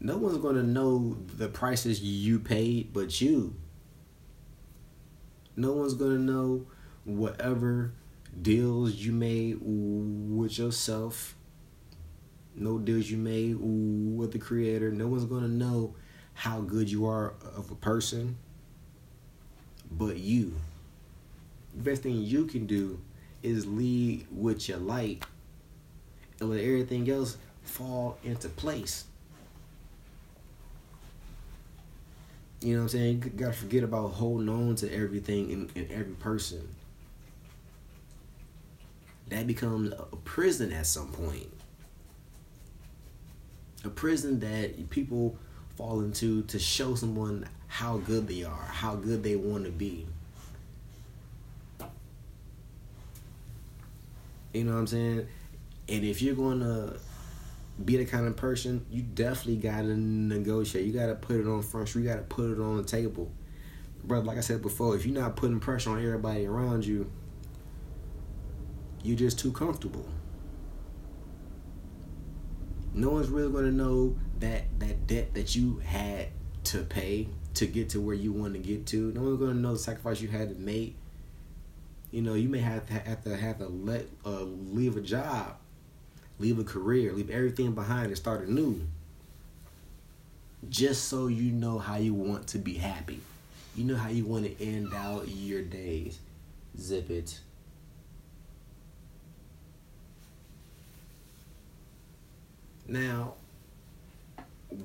no 0.00 0.16
one's 0.16 0.38
to 0.38 0.62
know 0.62 1.16
the 1.36 1.48
prices 1.48 2.00
you 2.00 2.38
paid 2.38 2.92
but 2.92 3.20
you 3.20 3.54
No 5.56 5.72
one's 5.72 5.94
gonna 5.94 6.18
know 6.18 6.66
whatever 7.04 7.92
deals 8.42 8.94
you 8.94 9.12
made 9.12 9.58
with 9.60 10.58
yourself. 10.58 11.34
No 12.54 12.78
deals 12.78 13.10
you 13.10 13.16
made 13.16 13.56
with 13.60 14.32
the 14.32 14.38
creator. 14.38 14.90
No 14.90 15.06
one's 15.06 15.24
gonna 15.24 15.48
know 15.48 15.94
how 16.34 16.60
good 16.60 16.90
you 16.90 17.06
are 17.06 17.34
of 17.56 17.70
a 17.70 17.74
person 17.74 18.36
but 19.90 20.18
you. 20.18 20.54
The 21.74 21.82
best 21.82 22.02
thing 22.02 22.22
you 22.22 22.46
can 22.46 22.66
do 22.66 23.00
is 23.42 23.66
lead 23.66 24.26
with 24.30 24.68
your 24.68 24.78
light 24.78 25.24
and 26.40 26.50
let 26.50 26.60
everything 26.60 27.08
else 27.10 27.36
fall 27.62 28.18
into 28.24 28.48
place. 28.48 29.04
You 32.60 32.74
know 32.74 32.78
what 32.80 32.82
I'm 32.84 32.88
saying? 32.88 33.22
You 33.24 33.30
gotta 33.30 33.52
forget 33.52 33.84
about 33.84 34.08
holding 34.14 34.48
on 34.48 34.74
to 34.76 34.92
everything 34.92 35.52
and, 35.52 35.76
in 35.76 35.92
every 35.92 36.14
person. 36.14 36.68
That 39.30 39.46
becomes 39.46 39.92
a 39.92 40.16
prison 40.16 40.72
at 40.72 40.86
some 40.86 41.08
point. 41.08 41.48
A 43.84 43.90
prison 43.90 44.40
that 44.40 44.90
people 44.90 45.36
fall 45.76 46.00
into 46.00 46.42
to 46.44 46.58
show 46.58 46.94
someone 46.94 47.48
how 47.68 47.98
good 47.98 48.26
they 48.26 48.42
are, 48.42 48.66
how 48.70 48.96
good 48.96 49.22
they 49.22 49.36
want 49.36 49.64
to 49.64 49.70
be. 49.70 50.06
You 54.52 54.64
know 54.64 54.72
what 54.72 54.78
I'm 54.78 54.86
saying? 54.86 55.26
And 55.88 56.04
if 56.04 56.22
you're 56.22 56.34
going 56.34 56.60
to 56.60 56.96
be 57.84 57.96
the 57.96 58.04
kind 58.06 58.26
of 58.26 58.36
person, 58.36 58.84
you 58.90 59.02
definitely 59.02 59.56
got 59.56 59.82
to 59.82 59.96
negotiate. 59.96 60.86
You 60.86 60.92
got 60.92 61.06
to 61.06 61.14
put 61.14 61.36
it 61.36 61.46
on 61.46 61.62
front. 61.62 61.94
You 61.94 62.02
got 62.02 62.16
to 62.16 62.22
put 62.22 62.50
it 62.50 62.58
on 62.58 62.78
the 62.78 62.82
table. 62.82 63.30
Brother, 64.02 64.24
like 64.26 64.38
I 64.38 64.40
said 64.40 64.62
before, 64.62 64.96
if 64.96 65.06
you're 65.06 65.20
not 65.20 65.36
putting 65.36 65.60
pressure 65.60 65.90
on 65.90 66.04
everybody 66.04 66.46
around 66.46 66.84
you, 66.84 67.10
you're 69.02 69.16
just 69.16 69.38
too 69.38 69.52
comfortable. 69.52 70.06
No 72.94 73.10
one's 73.10 73.28
really 73.28 73.52
going 73.52 73.64
to 73.64 73.72
know 73.72 74.16
that 74.40 74.64
that 74.80 75.06
debt 75.06 75.34
that 75.34 75.54
you 75.54 75.78
had 75.84 76.28
to 76.64 76.82
pay 76.82 77.28
to 77.54 77.66
get 77.66 77.90
to 77.90 78.00
where 78.00 78.14
you 78.14 78.32
want 78.32 78.54
to 78.54 78.58
get 78.58 78.86
to. 78.86 79.12
No 79.12 79.22
one's 79.22 79.38
going 79.38 79.54
to 79.54 79.58
know 79.58 79.72
the 79.72 79.78
sacrifice 79.78 80.20
you 80.20 80.28
had 80.28 80.48
to 80.48 80.54
make. 80.56 80.96
You 82.10 82.22
know, 82.22 82.34
you 82.34 82.48
may 82.48 82.58
have 82.58 82.86
to 82.86 82.92
have 82.94 83.22
to 83.24 83.36
have 83.36 83.58
to 83.58 83.68
let 83.68 84.06
uh, 84.24 84.42
leave 84.42 84.96
a 84.96 85.00
job, 85.00 85.56
leave 86.38 86.58
a 86.58 86.64
career, 86.64 87.12
leave 87.12 87.30
everything 87.30 87.72
behind, 87.72 88.06
and 88.06 88.16
start 88.16 88.48
anew. 88.48 88.80
Just 90.68 91.04
so 91.04 91.28
you 91.28 91.52
know 91.52 91.78
how 91.78 91.96
you 91.96 92.14
want 92.14 92.48
to 92.48 92.58
be 92.58 92.74
happy. 92.74 93.20
You 93.76 93.84
know 93.84 93.96
how 93.96 94.08
you 94.08 94.24
want 94.24 94.44
to 94.44 94.64
end 94.64 94.92
out 94.92 95.28
your 95.28 95.62
days. 95.62 96.18
Zip 96.78 97.10
it. 97.10 97.38
Now, 102.88 103.34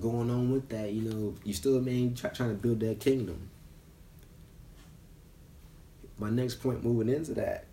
going 0.01 0.29
on 0.29 0.51
with 0.51 0.67
that, 0.69 0.91
you 0.91 1.09
know, 1.09 1.35
you 1.45 1.53
still 1.53 1.79
man 1.79 2.13
try, 2.13 2.29
trying 2.31 2.49
to 2.49 2.55
build 2.55 2.81
that 2.81 2.99
kingdom. 2.99 3.49
My 6.19 6.29
next 6.29 6.55
point 6.55 6.83
moving 6.83 7.13
into 7.13 7.33
that, 7.35 7.65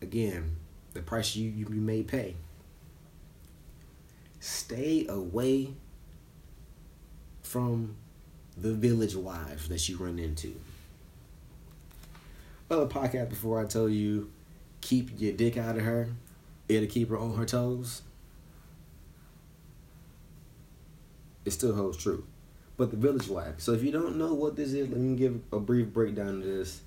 again, 0.00 0.56
the 0.94 1.02
price 1.02 1.34
you, 1.36 1.50
you, 1.50 1.66
you 1.68 1.80
may 1.80 2.02
pay. 2.02 2.36
Stay 4.38 5.06
away 5.08 5.74
from 7.42 7.96
the 8.56 8.72
village 8.72 9.14
wives 9.14 9.68
that 9.68 9.88
you 9.88 9.96
run 9.96 10.18
into. 10.18 10.54
Other 12.70 12.86
podcast 12.86 13.28
before 13.28 13.60
I 13.60 13.66
tell 13.66 13.88
you 13.88 14.30
keep 14.80 15.10
your 15.20 15.32
dick 15.32 15.56
out 15.56 15.76
of 15.76 15.82
her, 15.82 16.08
it'll 16.68 16.88
keep 16.88 17.10
her 17.10 17.18
on 17.18 17.36
her 17.36 17.44
toes. 17.44 18.02
It 21.46 21.52
still 21.52 21.74
holds 21.74 21.96
true. 21.96 22.26
But 22.76 22.90
the 22.90 22.96
village 22.98 23.28
wife. 23.28 23.54
So 23.58 23.72
if 23.72 23.82
you 23.82 23.90
don't 23.90 24.16
know 24.16 24.34
what 24.34 24.56
this 24.56 24.74
is, 24.74 24.88
let 24.90 24.98
me 24.98 25.16
give 25.16 25.40
a 25.52 25.58
brief 25.58 25.86
breakdown 25.86 26.28
of 26.28 26.44
this. 26.44 26.82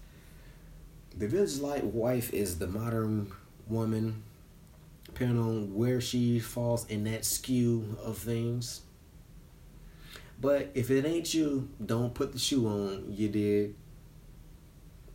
The 1.17 1.27
village 1.27 1.57
wife 1.59 2.31
is 2.31 2.59
the 2.59 2.67
modern 2.67 3.31
woman, 3.67 4.21
depending 5.05 5.39
on 5.39 5.73
where 5.73 5.99
she 5.99 6.39
falls 6.39 6.85
in 6.87 7.05
that 7.05 7.25
skew 7.25 7.97
of 8.03 8.17
things. 8.17 8.81
But 10.39 10.69
if 10.75 10.91
it 10.91 11.05
ain't 11.05 11.33
you, 11.33 11.69
don't 11.83 12.13
put 12.13 12.33
the 12.33 12.39
shoe 12.39 12.67
on. 12.67 13.05
You 13.09 13.29
did. 13.29 13.75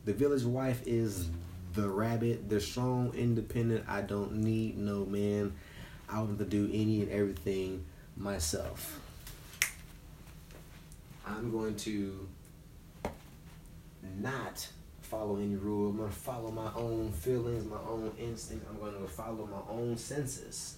The 0.04 0.12
village 0.12 0.42
wife 0.42 0.82
is 0.86 1.28
the 1.72 1.88
rabbit, 1.88 2.48
the 2.48 2.60
strong, 2.60 3.14
independent. 3.14 3.84
I 3.88 4.02
don't 4.02 4.36
need 4.36 4.76
no 4.76 5.06
man. 5.06 5.54
I 6.08 6.18
want 6.18 6.38
to 6.38 6.44
do 6.44 6.68
any 6.72 7.02
and 7.02 7.10
everything 7.10 7.84
myself. 8.16 9.00
I'm 11.26 11.50
going 11.50 11.76
to 11.76 12.28
not 14.21 14.69
follow 15.00 15.37
any 15.37 15.57
rule. 15.57 15.90
I'm 15.90 15.97
going 15.97 16.11
to 16.11 16.14
follow 16.14 16.50
my 16.50 16.71
own 16.75 17.12
feelings, 17.12 17.64
my 17.64 17.78
own 17.88 18.12
instincts. 18.19 18.66
I'm 18.69 18.78
going 18.78 19.00
to 19.00 19.09
follow 19.09 19.49
my 19.50 19.73
own 19.73 19.97
senses. 19.97 20.76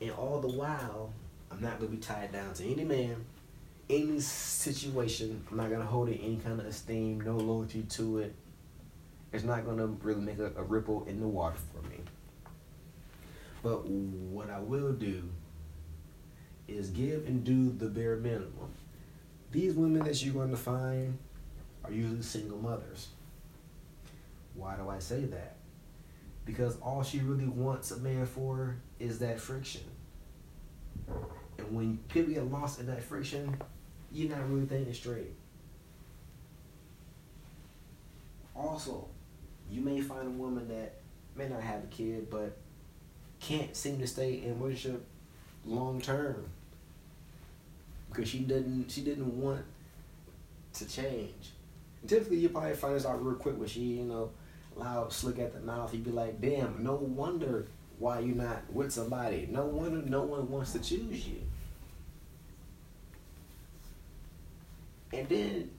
And 0.00 0.10
all 0.12 0.40
the 0.40 0.48
while, 0.48 1.12
I'm 1.50 1.60
not 1.60 1.78
going 1.78 1.90
to 1.90 1.96
be 1.96 2.02
tied 2.02 2.32
down 2.32 2.52
to 2.54 2.70
any 2.70 2.84
man, 2.84 3.24
any 3.88 4.20
situation. 4.20 5.44
I'm 5.50 5.56
not 5.56 5.68
going 5.68 5.80
to 5.80 5.86
hold 5.86 6.08
it 6.08 6.20
any 6.22 6.36
kind 6.36 6.60
of 6.60 6.66
esteem, 6.66 7.20
no 7.20 7.36
loyalty 7.36 7.82
to 7.82 8.18
it. 8.18 8.34
It's 9.32 9.44
not 9.44 9.64
going 9.64 9.78
to 9.78 9.86
really 9.86 10.20
make 10.20 10.38
a, 10.38 10.52
a 10.56 10.62
ripple 10.62 11.04
in 11.08 11.20
the 11.20 11.26
water 11.26 11.56
for 11.72 11.86
me. 11.88 11.98
But 13.62 13.86
what 13.86 14.50
I 14.50 14.60
will 14.60 14.92
do 14.92 15.24
is 16.68 16.90
give 16.90 17.26
and 17.26 17.44
do 17.44 17.70
the 17.70 17.86
bare 17.86 18.16
minimum. 18.16 18.72
These 19.52 19.74
women 19.74 20.04
that 20.04 20.22
you're 20.22 20.34
going 20.34 20.50
to 20.50 20.56
find 20.56 21.18
are 21.84 21.92
usually 21.92 22.22
single 22.22 22.58
mothers. 22.58 23.08
Why 24.54 24.76
do 24.76 24.88
I 24.88 24.98
say 24.98 25.20
that? 25.26 25.56
Because 26.44 26.76
all 26.80 27.02
she 27.02 27.20
really 27.20 27.46
wants 27.46 27.90
a 27.90 27.98
man 27.98 28.26
for 28.26 28.76
is 28.98 29.18
that 29.20 29.40
friction. 29.40 29.82
And 31.58 31.74
when 31.74 31.98
people 32.08 32.34
get 32.34 32.50
lost 32.50 32.80
in 32.80 32.86
that 32.86 33.02
friction, 33.02 33.56
you're 34.12 34.30
not 34.30 34.48
really 34.48 34.66
thinking 34.66 34.94
straight. 34.94 35.34
Also, 38.54 39.08
you 39.70 39.80
may 39.82 40.00
find 40.00 40.26
a 40.26 40.30
woman 40.30 40.68
that 40.68 41.00
may 41.36 41.48
not 41.48 41.62
have 41.62 41.84
a 41.84 41.86
kid, 41.88 42.30
but 42.30 42.56
can't 43.40 43.76
seem 43.76 43.98
to 43.98 44.06
stay 44.06 44.42
in 44.42 44.58
relationship 44.60 45.04
long 45.64 46.00
term 46.00 46.46
because 48.08 48.28
she 48.28 48.40
didn't 48.40 48.90
she 48.90 49.02
didn't 49.02 49.40
want 49.40 49.64
to 50.74 50.88
change. 50.88 51.52
And 52.00 52.10
typically, 52.10 52.38
you 52.38 52.48
probably 52.48 52.74
find 52.74 52.94
this 52.94 53.06
out 53.06 53.24
real 53.24 53.36
quick 53.36 53.58
when 53.58 53.68
she 53.68 53.80
you 53.80 54.04
know 54.04 54.30
loud, 54.76 55.12
slick 55.12 55.38
at 55.38 55.52
the 55.52 55.60
mouth. 55.60 55.92
You'd 55.92 56.04
be 56.04 56.10
like, 56.10 56.40
damn, 56.40 56.82
no 56.82 56.94
wonder 56.94 57.66
why 57.98 58.20
you're 58.20 58.36
not 58.36 58.62
with 58.72 58.92
somebody. 58.92 59.48
No 59.50 59.64
wonder 59.66 59.98
no 60.08 60.22
one 60.22 60.50
wants 60.50 60.72
to 60.72 60.78
choose 60.78 61.26
you. 61.26 61.40
And 65.12 65.28
then 65.28 65.70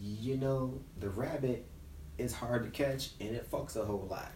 you 0.00 0.36
know 0.36 0.80
the 1.00 1.10
rabbit 1.10 1.66
is 2.18 2.32
hard 2.32 2.64
to 2.64 2.70
catch 2.70 3.10
and 3.20 3.34
it 3.34 3.50
fucks 3.50 3.76
a 3.76 3.84
whole 3.84 4.06
lot. 4.10 4.32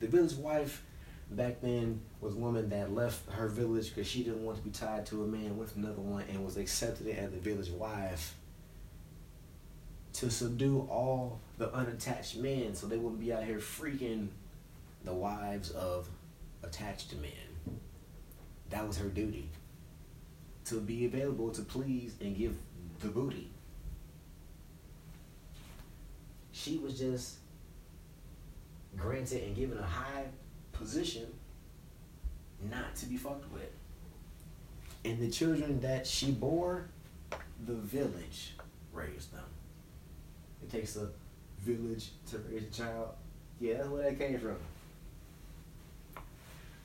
The 0.00 0.06
village 0.06 0.34
wife 0.34 0.82
back 1.30 1.60
then 1.60 2.00
was 2.20 2.34
woman 2.34 2.68
that 2.70 2.94
left 2.94 3.30
her 3.30 3.48
village 3.48 3.94
because 3.94 4.06
she 4.08 4.22
didn't 4.22 4.44
want 4.44 4.58
to 4.58 4.64
be 4.64 4.70
tied 4.70 5.06
to 5.06 5.24
a 5.24 5.26
man 5.26 5.56
with 5.56 5.76
another 5.76 6.00
one 6.00 6.24
and 6.28 6.44
was 6.44 6.56
accepted 6.56 7.06
as 7.08 7.30
the 7.30 7.38
village 7.38 7.70
wife 7.70 8.34
to 10.14 10.30
subdue 10.30 10.80
all 10.90 11.40
the 11.58 11.72
unattached 11.72 12.36
men 12.36 12.74
so 12.74 12.86
they 12.86 12.96
wouldn't 12.96 13.20
be 13.20 13.32
out 13.32 13.44
here 13.44 13.58
freaking 13.58 14.28
the 15.04 15.12
wives 15.12 15.70
of 15.70 16.08
attached 16.62 17.14
men. 17.16 17.78
That 18.70 18.86
was 18.86 18.98
her 18.98 19.08
duty. 19.08 19.48
To 20.66 20.80
be 20.80 21.06
available 21.06 21.50
to 21.52 21.62
please 21.62 22.14
and 22.20 22.36
give 22.36 22.56
the 23.00 23.08
booty. 23.08 23.50
She 26.52 26.78
was 26.78 26.98
just 26.98 27.36
granted 28.96 29.44
and 29.44 29.54
given 29.54 29.78
a 29.78 29.86
high 29.86 30.24
position 30.78 31.26
not 32.70 32.94
to 32.96 33.06
be 33.06 33.16
fucked 33.16 33.52
with. 33.52 33.70
And 35.04 35.20
the 35.20 35.30
children 35.30 35.80
that 35.80 36.06
she 36.06 36.30
bore, 36.30 36.88
the 37.66 37.74
village 37.74 38.54
raised 38.92 39.32
them. 39.32 39.44
It 40.62 40.70
takes 40.70 40.96
a 40.96 41.08
village 41.60 42.10
to 42.30 42.38
raise 42.50 42.62
a 42.62 42.70
child. 42.70 43.08
Yeah, 43.60 43.78
that's 43.78 43.88
where 43.88 44.02
that 44.04 44.18
came 44.18 44.38
from. 44.38 44.56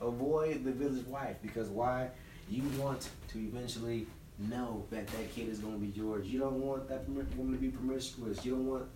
Avoid 0.00 0.64
the 0.64 0.72
village 0.72 1.06
wife 1.06 1.36
because 1.42 1.68
why? 1.68 2.10
You 2.48 2.62
want 2.78 3.08
to 3.28 3.38
eventually 3.38 4.06
know 4.38 4.84
that 4.90 5.06
that 5.06 5.34
kid 5.34 5.48
is 5.48 5.60
going 5.60 5.74
to 5.74 5.80
be 5.80 5.98
yours. 5.98 6.26
You 6.26 6.40
don't 6.40 6.60
want 6.60 6.88
that 6.88 7.08
woman 7.08 7.52
to 7.52 7.58
be 7.58 7.68
promiscuous. 7.68 8.44
You 8.44 8.52
don't 8.52 8.66
want 8.66 8.86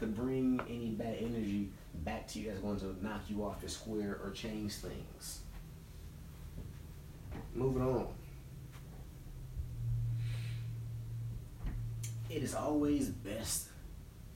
to 0.00 0.06
bring 0.06 0.60
any 0.68 0.90
bad 0.90 1.16
energy 1.20 1.70
back 2.04 2.28
to 2.28 2.38
you 2.38 2.48
that's 2.48 2.60
going 2.60 2.78
to 2.80 2.96
knock 3.04 3.22
you 3.28 3.44
off 3.44 3.58
your 3.62 3.68
square 3.68 4.18
or 4.22 4.30
change 4.30 4.74
things. 4.74 5.40
Moving 7.54 7.82
on. 7.82 8.08
It 12.28 12.42
is 12.42 12.54
always 12.54 13.08
best, 13.08 13.68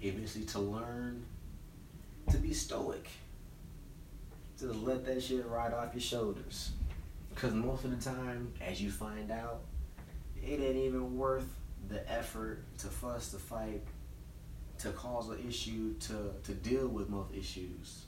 eventually, 0.00 0.44
to 0.46 0.58
learn 0.58 1.24
to 2.30 2.38
be 2.38 2.52
stoic. 2.52 3.08
To 4.58 4.72
let 4.72 5.04
that 5.06 5.22
shit 5.22 5.46
ride 5.46 5.72
off 5.72 5.94
your 5.94 6.00
shoulders. 6.00 6.70
Because 7.34 7.52
most 7.52 7.84
of 7.84 7.90
the 7.90 8.10
time, 8.10 8.52
as 8.60 8.80
you 8.80 8.90
find 8.90 9.30
out, 9.30 9.60
it 10.42 10.60
ain't 10.60 10.76
even 10.76 11.16
worth 11.16 11.46
the 11.88 12.10
effort 12.10 12.62
to 12.78 12.86
fuss, 12.86 13.30
to 13.30 13.38
fight, 13.38 13.82
to 14.80 14.90
cause 14.90 15.28
an 15.28 15.38
issue, 15.46 15.94
to, 16.00 16.32
to 16.42 16.52
deal 16.52 16.88
with 16.88 17.08
most 17.08 17.34
issues. 17.34 18.04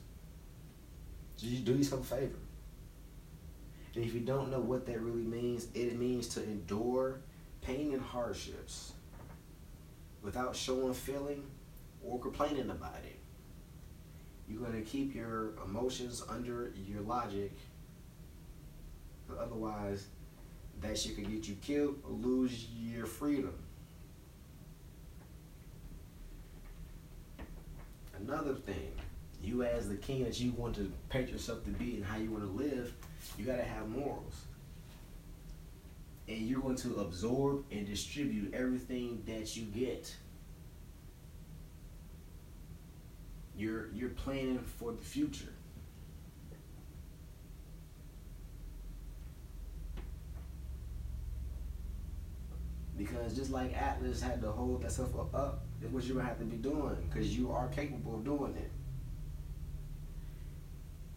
So 1.35 1.47
you 1.47 1.59
do 1.59 1.73
yourself 1.73 2.11
a 2.11 2.15
favor. 2.15 2.39
And 3.95 4.03
if 4.03 4.13
you 4.13 4.21
don't 4.21 4.49
know 4.49 4.59
what 4.59 4.85
that 4.87 4.99
really 4.99 5.21
means, 5.21 5.67
it 5.75 5.97
means 5.99 6.27
to 6.29 6.43
endure 6.43 7.19
pain 7.61 7.93
and 7.93 8.01
hardships 8.01 8.93
without 10.23 10.55
showing 10.55 10.93
feeling 10.93 11.43
or 12.03 12.19
complaining 12.19 12.69
about 12.71 12.97
it. 13.03 13.19
You're 14.47 14.61
going 14.61 14.73
to 14.73 14.81
keep 14.81 15.13
your 15.13 15.53
emotions 15.65 16.23
under 16.27 16.73
your 16.87 17.01
logic. 17.01 17.51
Otherwise, 19.39 20.07
that 20.81 20.97
shit 20.97 21.15
could 21.15 21.31
get 21.31 21.47
you 21.47 21.55
killed 21.55 21.95
or 22.03 22.11
lose 22.11 22.67
your 22.75 23.05
freedom. 23.05 23.53
Another 28.17 28.53
thing, 28.53 28.91
you 29.41 29.63
as 29.63 29.89
the 29.89 29.95
king 29.95 30.23
that 30.23 30.39
you 30.39 30.51
want 30.51 30.75
to 30.75 30.91
paint 31.09 31.29
yourself 31.29 31.63
to 31.65 31.71
be 31.71 31.95
and 31.95 32.05
how 32.05 32.17
you 32.17 32.29
want 32.29 32.43
to 32.43 32.49
live, 32.49 32.93
you 33.37 33.45
got 33.45 33.57
to 33.57 33.63
have 33.63 33.89
morals. 33.89 34.45
And 36.27 36.37
you're 36.37 36.61
going 36.61 36.77
to 36.77 36.95
absorb 37.01 37.65
and 37.71 37.85
distribute 37.85 38.53
everything 38.53 39.23
that 39.25 39.57
you 39.57 39.65
get. 39.65 40.15
You're 43.57 43.91
you're 43.91 44.09
planning 44.09 44.59
for 44.59 44.93
the 44.93 45.01
future. 45.01 45.53
Because 52.97 53.35
just 53.35 53.51
like 53.51 53.75
Atlas 53.75 54.21
had 54.21 54.41
to 54.41 54.51
hold 54.51 54.83
that 54.83 54.91
stuff 54.91 55.13
up, 55.33 55.65
it's 55.83 55.91
what 55.91 56.07
gonna 56.07 56.27
have 56.27 56.39
to 56.39 56.45
be 56.45 56.57
doing 56.57 56.95
because 57.09 57.37
you 57.37 57.51
are 57.51 57.67
capable 57.67 58.15
of 58.15 58.23
doing 58.23 58.55
it. 58.55 58.71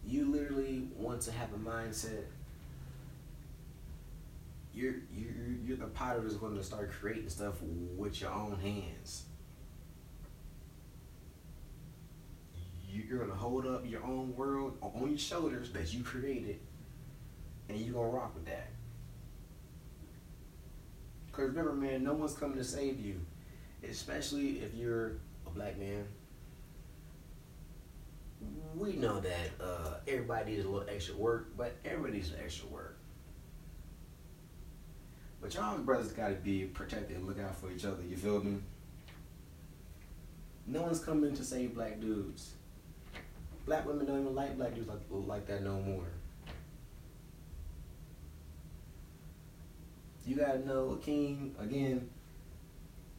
You 0.05 0.29
literally 0.29 0.89
want 0.97 1.21
to 1.21 1.31
have 1.31 1.49
a 1.53 1.57
mindset. 1.57 2.25
You're 4.73 4.95
you're 5.15 5.31
you're 5.65 5.77
the 5.77 5.85
potter 5.87 6.19
that's 6.21 6.35
going 6.35 6.55
to 6.55 6.63
start 6.63 6.91
creating 6.91 7.29
stuff 7.29 7.55
with 7.95 8.19
your 8.21 8.31
own 8.31 8.59
hands. 8.59 9.23
You're 12.89 13.19
gonna 13.19 13.39
hold 13.39 13.65
up 13.67 13.89
your 13.89 14.03
own 14.03 14.35
world 14.35 14.77
on 14.81 15.09
your 15.09 15.17
shoulders 15.17 15.71
that 15.71 15.93
you 15.93 16.03
created, 16.03 16.59
and 17.69 17.79
you're 17.79 17.93
gonna 17.93 18.09
rock 18.09 18.33
with 18.35 18.45
that. 18.45 18.67
Because 21.27 21.49
remember, 21.49 21.73
man, 21.73 22.03
no 22.03 22.13
one's 22.13 22.33
coming 22.33 22.57
to 22.57 22.63
save 22.63 22.99
you, 22.99 23.21
especially 23.87 24.59
if 24.59 24.73
you're 24.73 25.13
a 25.45 25.49
black 25.49 25.77
man. 25.77 26.05
We 28.75 28.93
know 28.93 29.19
that 29.19 29.49
uh, 29.59 29.95
everybody 30.07 30.51
needs 30.51 30.65
a 30.65 30.69
little 30.69 30.87
extra 30.87 31.15
work, 31.15 31.57
but 31.57 31.75
everybody 31.83 32.13
needs 32.13 32.31
extra 32.43 32.67
work. 32.69 32.97
But 35.41 35.53
y'all 35.55 35.77
brothers 35.79 36.11
gotta 36.11 36.35
be 36.35 36.65
protected 36.65 37.17
and 37.17 37.27
look 37.27 37.39
out 37.39 37.55
for 37.55 37.71
each 37.71 37.85
other, 37.85 38.03
you 38.07 38.17
feel 38.17 38.43
me? 38.43 38.57
No 40.67 40.81
one's 40.81 40.99
coming 40.99 41.35
to 41.35 41.43
save 41.43 41.75
black 41.75 41.99
dudes. 41.99 42.53
Black 43.65 43.85
women 43.85 44.05
don't 44.05 44.21
even 44.21 44.35
like 44.35 44.57
black 44.57 44.75
dudes 44.75 44.87
like, 44.87 44.99
like 45.09 45.47
that 45.47 45.63
no 45.63 45.79
more. 45.79 46.05
you 50.27 50.35
gotta 50.35 50.65
know 50.67 50.99
king 51.01 51.55
again 51.57 52.09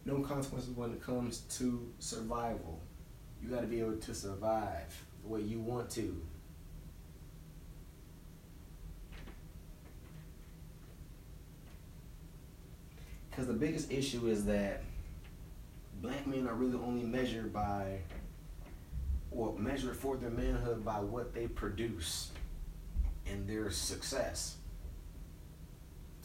no 0.04 0.20
consequences 0.20 0.70
when 0.70 0.92
it 0.92 1.02
comes 1.02 1.40
to 1.58 1.92
survival. 1.98 2.80
You 3.42 3.50
gotta 3.50 3.66
be 3.66 3.80
able 3.80 3.96
to 3.96 4.14
survive 4.14 5.04
the 5.22 5.28
way 5.28 5.40
you 5.40 5.61
want 5.61 5.90
to. 5.90 6.20
Because 13.30 13.46
the 13.46 13.52
biggest 13.52 13.92
issue 13.92 14.26
is 14.26 14.44
that 14.46 14.82
black 16.02 16.26
men 16.26 16.48
are 16.48 16.54
really 16.54 16.76
only 16.76 17.04
measured 17.04 17.52
by 17.52 17.98
or 19.30 19.56
measured 19.58 19.96
for 19.96 20.16
their 20.16 20.30
manhood 20.30 20.84
by 20.84 20.98
what 20.98 21.34
they 21.34 21.46
produce 21.46 22.32
and 23.26 23.48
their 23.48 23.70
success 23.70 24.56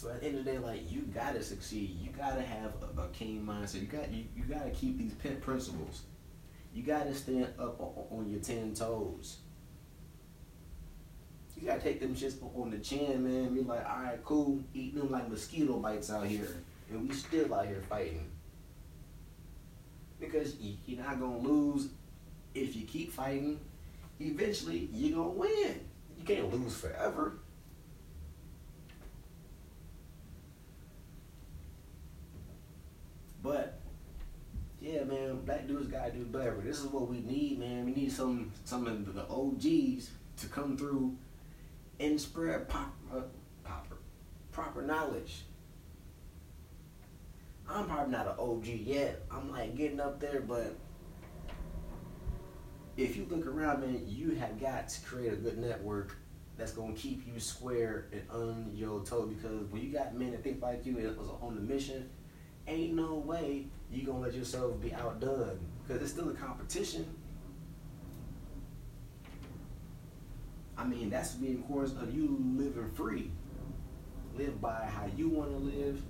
so 0.04 0.10
at 0.10 0.20
the 0.20 0.28
end 0.28 0.40
of 0.40 0.44
the 0.46 0.52
day, 0.52 0.58
like 0.58 0.92
you 0.92 1.02
gotta 1.14 1.42
succeed. 1.42 1.98
You 2.02 2.10
gotta 2.12 2.42
have 2.42 2.74
a, 2.98 3.04
a 3.04 3.08
king 3.14 3.46
mindset. 3.48 3.80
You 3.80 3.88
got 3.88 4.12
you, 4.12 4.26
you 4.36 4.44
gotta 4.44 4.70
keep 4.72 4.98
these 4.98 5.14
pet 5.14 5.40
principles. 5.40 6.02
You 6.74 6.84
gotta 6.84 7.14
stand 7.14 7.48
up 7.58 7.80
on, 7.80 8.30
your 8.30 8.42
ten 8.42 8.74
toes. 8.74 9.38
You 11.56 11.68
gotta 11.68 11.80
take 11.80 12.02
them 12.02 12.16
shits 12.16 12.36
on 12.60 12.72
the 12.72 12.80
chin, 12.80 13.24
man. 13.24 13.54
Be 13.54 13.62
like, 13.62 13.90
all 13.90 14.04
right, 14.04 14.24
cool. 14.26 14.62
Eating 14.74 15.00
them 15.00 15.10
like 15.10 15.30
mosquito 15.30 15.78
bites 15.78 16.12
out 16.12 16.28
here, 16.28 16.50
and 16.90 17.08
we 17.08 17.16
still 17.16 17.54
out 17.54 17.68
here 17.68 17.82
fighting. 17.88 18.30
Because 20.20 20.58
you're 20.60 21.02
not 21.02 21.18
gonna 21.18 21.38
lose 21.38 21.88
if 22.54 22.76
you 22.76 22.86
keep 22.86 23.14
fighting. 23.14 23.58
Eventually, 24.20 24.90
you're 24.92 25.18
gonna 25.18 25.30
win. 25.30 25.80
You 26.18 26.26
can't 26.26 26.52
lose 26.52 26.76
forever. 26.76 27.38
But 33.44 33.78
yeah, 34.82 35.04
man, 35.04 35.42
black 35.46 35.68
dudes 35.68 35.88
gotta 35.88 36.12
do 36.12 36.24
better. 36.24 36.62
This 36.64 36.80
is 36.80 36.88
what 36.88 37.10
we 37.10 37.20
need, 37.20 37.60
man. 37.60 37.86
We 37.86 37.94
need 37.94 38.12
some 38.12 38.52
some 38.64 38.88
of 38.88 39.14
the 39.14 39.28
OGs 39.28 40.10
to 40.38 40.48
come 40.48 40.78
through 40.78 41.16
and 42.00 42.20
spread 42.20 42.66
uh, 42.72 43.22
proper 43.64 43.98
proper 44.52 44.82
knowledge. 44.82 45.44
I'm 47.70 47.86
probably 47.86 48.12
not 48.12 48.28
an 48.28 48.34
OG 48.40 48.66
yet. 48.66 49.24
I'm 49.32 49.52
like 49.52 49.76
getting 49.76 50.00
up 50.00 50.20
there, 50.20 50.42
but 50.42 50.76
if 52.98 53.16
you 53.16 53.26
look 53.30 53.46
around, 53.48 53.82
man, 53.82 54.02
you 54.08 54.36
have 54.36 54.60
got 54.60 54.90
to 54.90 55.02
create 55.02 55.34
a 55.34 55.38
good 55.38 55.58
network 55.58 56.18
that's 56.58 56.72
gonna 56.72 56.94
keep 56.94 57.26
you 57.26 57.40
square 57.40 58.08
and 58.12 58.22
on 58.30 58.72
your 58.74 59.04
toe. 59.04 59.26
Because 59.26 59.66
when 59.70 59.82
you 59.82 59.92
got 59.92 60.14
men 60.16 60.32
that 60.32 60.44
think 60.44 60.62
like 60.62 60.86
you 60.86 60.98
and 60.98 61.18
was 61.18 61.30
on 61.42 61.56
the 61.56 61.62
mission, 61.62 62.10
ain't 62.68 62.94
no 62.94 63.16
way 63.16 63.66
you 63.92 64.06
gonna 64.06 64.20
let 64.20 64.34
yourself 64.34 64.80
be 64.82 64.94
outdone 64.94 65.60
because 65.82 66.02
it's 66.02 66.12
still 66.12 66.30
a 66.30 66.34
competition. 66.34 67.06
I 70.78 70.86
mean, 70.86 71.10
that's 71.10 71.34
being 71.34 71.62
course 71.64 71.92
of 71.92 72.14
you 72.16 72.44
living 72.58 72.90
free. 72.92 73.32
Live 74.36 74.60
by 74.60 74.86
how 74.86 75.06
you 75.16 75.30
want 75.30 75.52
to 75.52 75.58
live. 75.58 76.02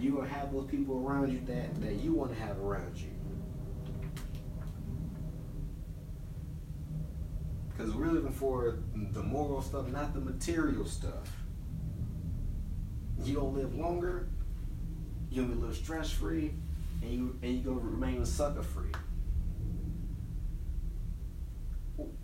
You're 0.00 0.16
gonna 0.16 0.28
have 0.28 0.52
those 0.52 0.66
people 0.66 1.06
around 1.06 1.32
you 1.32 1.40
that, 1.46 1.80
that 1.82 1.94
you 1.96 2.12
want 2.12 2.32
to 2.32 2.40
have 2.40 2.58
around 2.60 2.96
you. 2.96 3.10
Because 7.68 7.94
we're 7.94 8.06
living 8.06 8.32
for 8.32 8.78
the 9.12 9.22
moral 9.22 9.60
stuff, 9.60 9.88
not 9.88 10.14
the 10.14 10.20
material 10.20 10.86
stuff 10.86 11.28
you 13.28 13.36
gonna 13.36 13.48
live 13.48 13.74
longer, 13.74 14.26
you 15.30 15.44
gonna 15.44 15.60
live 15.60 15.76
stress 15.76 16.10
free, 16.10 16.54
and 17.02 17.10
you 17.10 17.38
and 17.42 17.54
you 17.54 17.60
gonna 17.60 17.80
remain 17.80 18.24
sucker 18.24 18.62
free. 18.62 18.92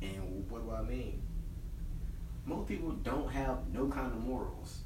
And 0.00 0.48
what 0.48 0.64
do 0.64 0.72
I 0.72 0.82
mean? 0.82 1.20
Most 2.46 2.68
people 2.68 2.92
don't 2.92 3.30
have 3.30 3.58
no 3.72 3.88
kind 3.88 4.12
of 4.12 4.24
morals. 4.24 4.80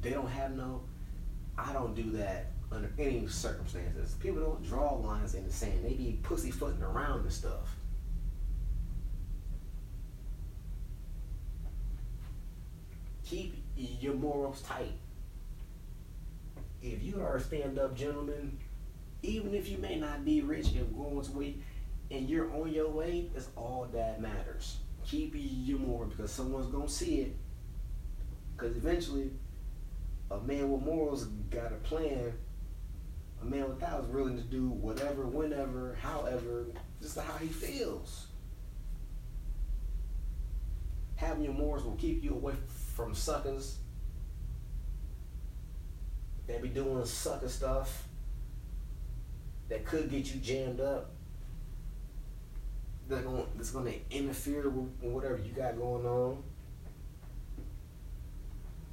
They 0.00 0.10
don't 0.10 0.28
have 0.28 0.56
no. 0.56 0.82
I 1.58 1.72
don't 1.72 1.94
do 1.94 2.10
that 2.12 2.52
under 2.72 2.90
any 2.98 3.26
circumstances. 3.26 4.14
People 4.20 4.40
don't 4.40 4.62
draw 4.62 4.94
lines 4.94 5.34
in 5.34 5.44
the 5.44 5.52
sand. 5.52 5.84
They 5.84 5.94
be 5.94 6.18
pussyfooting 6.22 6.82
around 6.82 7.20
and 7.20 7.32
stuff. 7.32 7.76
Keep 13.24 13.56
your 13.76 14.14
morals 14.14 14.62
tight. 14.62 14.92
If 16.82 17.02
you 17.02 17.20
are 17.20 17.36
a 17.36 17.40
stand 17.40 17.78
up 17.78 17.94
gentleman, 17.94 18.58
even 19.22 19.54
if 19.54 19.68
you 19.68 19.78
may 19.78 19.96
not 19.96 20.24
be 20.24 20.40
rich 20.40 20.72
and 20.72 20.96
going 20.96 21.22
to 21.22 21.32
way, 21.32 21.56
and 22.10 22.28
you're 22.28 22.52
on 22.54 22.72
your 22.72 22.88
way, 22.88 23.30
it's 23.34 23.48
all 23.56 23.88
that 23.92 24.20
matters. 24.20 24.78
Keep 25.04 25.34
your 25.36 25.78
morals 25.78 26.12
because 26.14 26.32
someone's 26.32 26.66
gonna 26.66 26.88
see 26.88 27.20
it. 27.20 27.36
Because 28.56 28.76
eventually, 28.76 29.30
a 30.30 30.38
man 30.40 30.70
with 30.70 30.82
morals 30.82 31.24
got 31.50 31.72
a 31.72 31.76
plan. 31.76 32.32
A 33.42 33.44
man 33.44 33.68
without 33.68 34.04
is 34.04 34.06
willing 34.08 34.36
to 34.36 34.42
do 34.42 34.68
whatever, 34.68 35.26
whenever, 35.26 35.96
however, 36.00 36.66
just 37.00 37.18
how 37.18 37.38
he 37.38 37.46
feels. 37.46 38.26
Having 41.16 41.44
your 41.44 41.54
morals 41.54 41.84
will 41.84 41.96
keep 41.96 42.22
you 42.22 42.32
away 42.32 42.54
from 42.94 43.14
suckers 43.14 43.78
that 46.50 46.62
be 46.62 46.68
doing 46.68 47.04
sucker 47.04 47.48
stuff 47.48 48.08
that 49.68 49.84
could 49.84 50.10
get 50.10 50.34
you 50.34 50.40
jammed 50.40 50.80
up. 50.80 51.10
That 53.08 53.24
going 53.24 53.46
that's 53.56 53.70
gonna 53.70 53.92
interfere 54.10 54.68
with 54.68 54.88
whatever 55.00 55.36
you 55.36 55.52
got 55.52 55.78
going 55.78 56.04
on. 56.04 56.42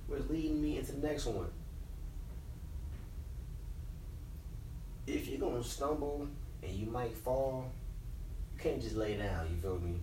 Which 0.07 0.23
leading 0.29 0.61
me 0.61 0.77
into 0.77 0.93
the 0.93 1.07
next 1.07 1.25
one. 1.25 1.49
If 5.07 5.27
you're 5.27 5.39
gonna 5.39 5.63
stumble 5.63 6.27
and 6.61 6.71
you 6.71 6.85
might 6.87 7.15
fall, 7.15 7.71
you 8.53 8.61
can't 8.61 8.81
just 8.81 8.95
lay 8.95 9.17
down, 9.17 9.47
you 9.49 9.57
feel 9.59 9.79
me? 9.79 9.99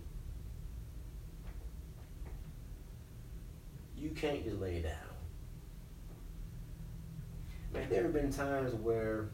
You 3.97 4.09
can't 4.09 4.43
just 4.43 4.59
lay 4.59 4.81
down. 4.81 5.04
There 7.89 8.03
have 8.03 8.13
been 8.13 8.31
times 8.31 8.73
where 8.73 9.29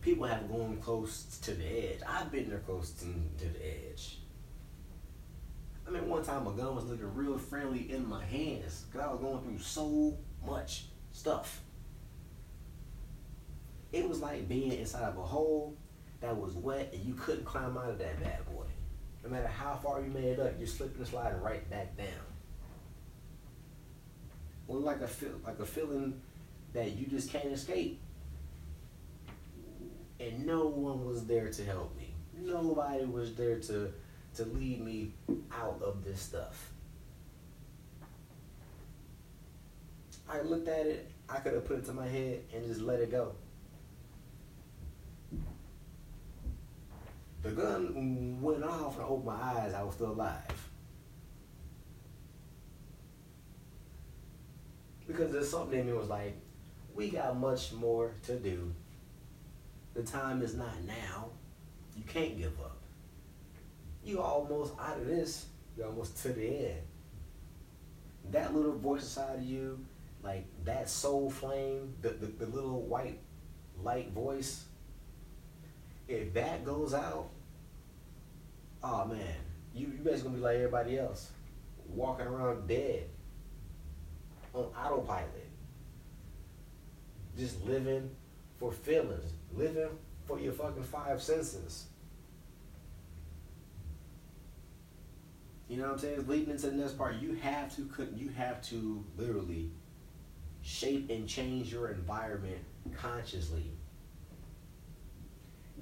people 0.00 0.26
have 0.26 0.48
gone 0.48 0.78
close 0.80 1.24
to 1.42 1.52
the 1.52 1.64
edge. 1.64 2.00
I've 2.06 2.30
been 2.30 2.48
there 2.48 2.60
close 2.60 2.90
to, 2.92 3.06
to 3.06 3.52
the 3.52 3.66
edge. 3.66 4.18
I 5.86 5.90
mean, 5.90 6.08
one 6.08 6.22
time 6.22 6.46
a 6.46 6.52
gun 6.52 6.74
was 6.76 6.84
looking 6.84 7.12
real 7.14 7.36
friendly 7.36 7.90
in 7.90 8.08
my 8.08 8.24
hands 8.24 8.84
because 8.90 9.06
I 9.06 9.10
was 9.10 9.20
going 9.20 9.42
through 9.42 9.58
so 9.58 10.16
much 10.46 10.86
stuff. 11.12 11.60
It 13.92 14.08
was 14.08 14.20
like 14.20 14.48
being 14.48 14.72
inside 14.72 15.04
of 15.04 15.18
a 15.18 15.22
hole 15.22 15.76
that 16.20 16.36
was 16.36 16.54
wet 16.54 16.90
and 16.92 17.04
you 17.04 17.14
couldn't 17.14 17.44
climb 17.44 17.76
out 17.76 17.90
of 17.90 17.98
that 17.98 18.22
bad 18.22 18.44
boy. 18.46 18.66
No 19.22 19.30
matter 19.30 19.48
how 19.48 19.74
far 19.74 20.00
you 20.00 20.10
made 20.10 20.24
it 20.24 20.40
up, 20.40 20.52
you're 20.58 20.66
slipping 20.66 20.98
and 20.98 21.06
sliding 21.06 21.40
right 21.40 21.68
back 21.70 21.96
down. 21.96 22.06
Well, 24.66 24.80
like 24.80 25.00
a 25.00 25.06
feel, 25.06 25.40
like 25.44 25.58
a 25.58 25.66
feeling 25.66 26.20
that 26.74 26.96
you 26.96 27.06
just 27.06 27.30
can't 27.30 27.46
escape. 27.46 28.00
And 30.20 30.44
no 30.46 30.66
one 30.66 31.06
was 31.06 31.24
there 31.26 31.48
to 31.48 31.64
help 31.64 31.96
me. 31.96 32.14
Nobody 32.38 33.04
was 33.04 33.34
there 33.34 33.58
to 33.60 33.92
to 34.34 34.44
lead 34.46 34.84
me 34.84 35.12
out 35.52 35.80
of 35.82 36.04
this 36.04 36.20
stuff. 36.20 36.72
I 40.28 40.40
looked 40.40 40.66
at 40.68 40.86
it, 40.86 41.10
I 41.28 41.36
could 41.36 41.54
have 41.54 41.64
put 41.66 41.78
it 41.78 41.84
to 41.86 41.92
my 41.92 42.08
head 42.08 42.40
and 42.52 42.66
just 42.66 42.80
let 42.80 42.98
it 43.00 43.10
go. 43.10 43.32
The 47.42 47.50
gun 47.50 48.38
went 48.40 48.64
off 48.64 48.96
and 48.96 49.04
I 49.04 49.08
opened 49.08 49.26
my 49.26 49.34
eyes, 49.34 49.74
I 49.74 49.82
was 49.82 49.94
still 49.94 50.12
alive. 50.12 50.40
Because 55.06 55.30
there's 55.30 55.50
something 55.50 55.78
in 55.78 55.86
me 55.86 55.92
was 55.92 56.08
like, 56.08 56.34
we 56.94 57.10
got 57.10 57.36
much 57.36 57.72
more 57.72 58.12
to 58.26 58.36
do. 58.36 58.72
The 59.94 60.02
time 60.02 60.42
is 60.42 60.54
not 60.54 60.82
now. 60.86 61.30
You 61.96 62.04
can't 62.06 62.38
give 62.38 62.58
up. 62.60 62.78
You 64.04 64.20
almost 64.20 64.74
out 64.80 64.98
of 64.98 65.06
this. 65.06 65.46
You're 65.76 65.86
almost 65.86 66.22
to 66.22 66.28
the 66.28 66.46
end. 66.46 66.80
That 68.30 68.54
little 68.54 68.76
voice 68.76 69.02
inside 69.02 69.36
of 69.36 69.42
you, 69.42 69.84
like 70.22 70.46
that 70.64 70.88
soul 70.88 71.30
flame, 71.30 71.94
the, 72.00 72.10
the, 72.10 72.26
the 72.26 72.46
little 72.46 72.82
white 72.82 73.18
light 73.82 74.12
voice, 74.12 74.64
if 76.08 76.32
that 76.34 76.64
goes 76.64 76.94
out, 76.94 77.28
oh 78.82 79.04
man, 79.04 79.36
you, 79.74 79.86
you 79.86 79.98
basically 80.02 80.22
gonna 80.22 80.36
be 80.36 80.42
like 80.42 80.56
everybody 80.56 80.98
else, 80.98 81.30
walking 81.88 82.26
around 82.26 82.66
dead 82.66 83.08
on 84.54 84.64
autopilot 84.78 85.44
just 87.36 87.64
living 87.64 88.10
for 88.58 88.72
feelings, 88.72 89.32
living 89.52 89.88
for 90.26 90.38
your 90.38 90.52
fucking 90.52 90.82
five 90.82 91.22
senses. 91.22 91.86
You 95.68 95.78
know 95.78 95.84
what 95.84 95.92
I'm 95.92 95.98
saying? 95.98 96.28
Leading 96.28 96.50
into 96.50 96.68
the 96.68 96.76
next 96.76 96.98
part, 96.98 97.16
you 97.16 97.34
have 97.34 97.74
to 97.76 97.88
you 98.14 98.28
have 98.30 98.62
to 98.68 99.04
literally 99.16 99.70
shape 100.62 101.10
and 101.10 101.28
change 101.28 101.72
your 101.72 101.88
environment 101.88 102.58
consciously. 102.96 103.70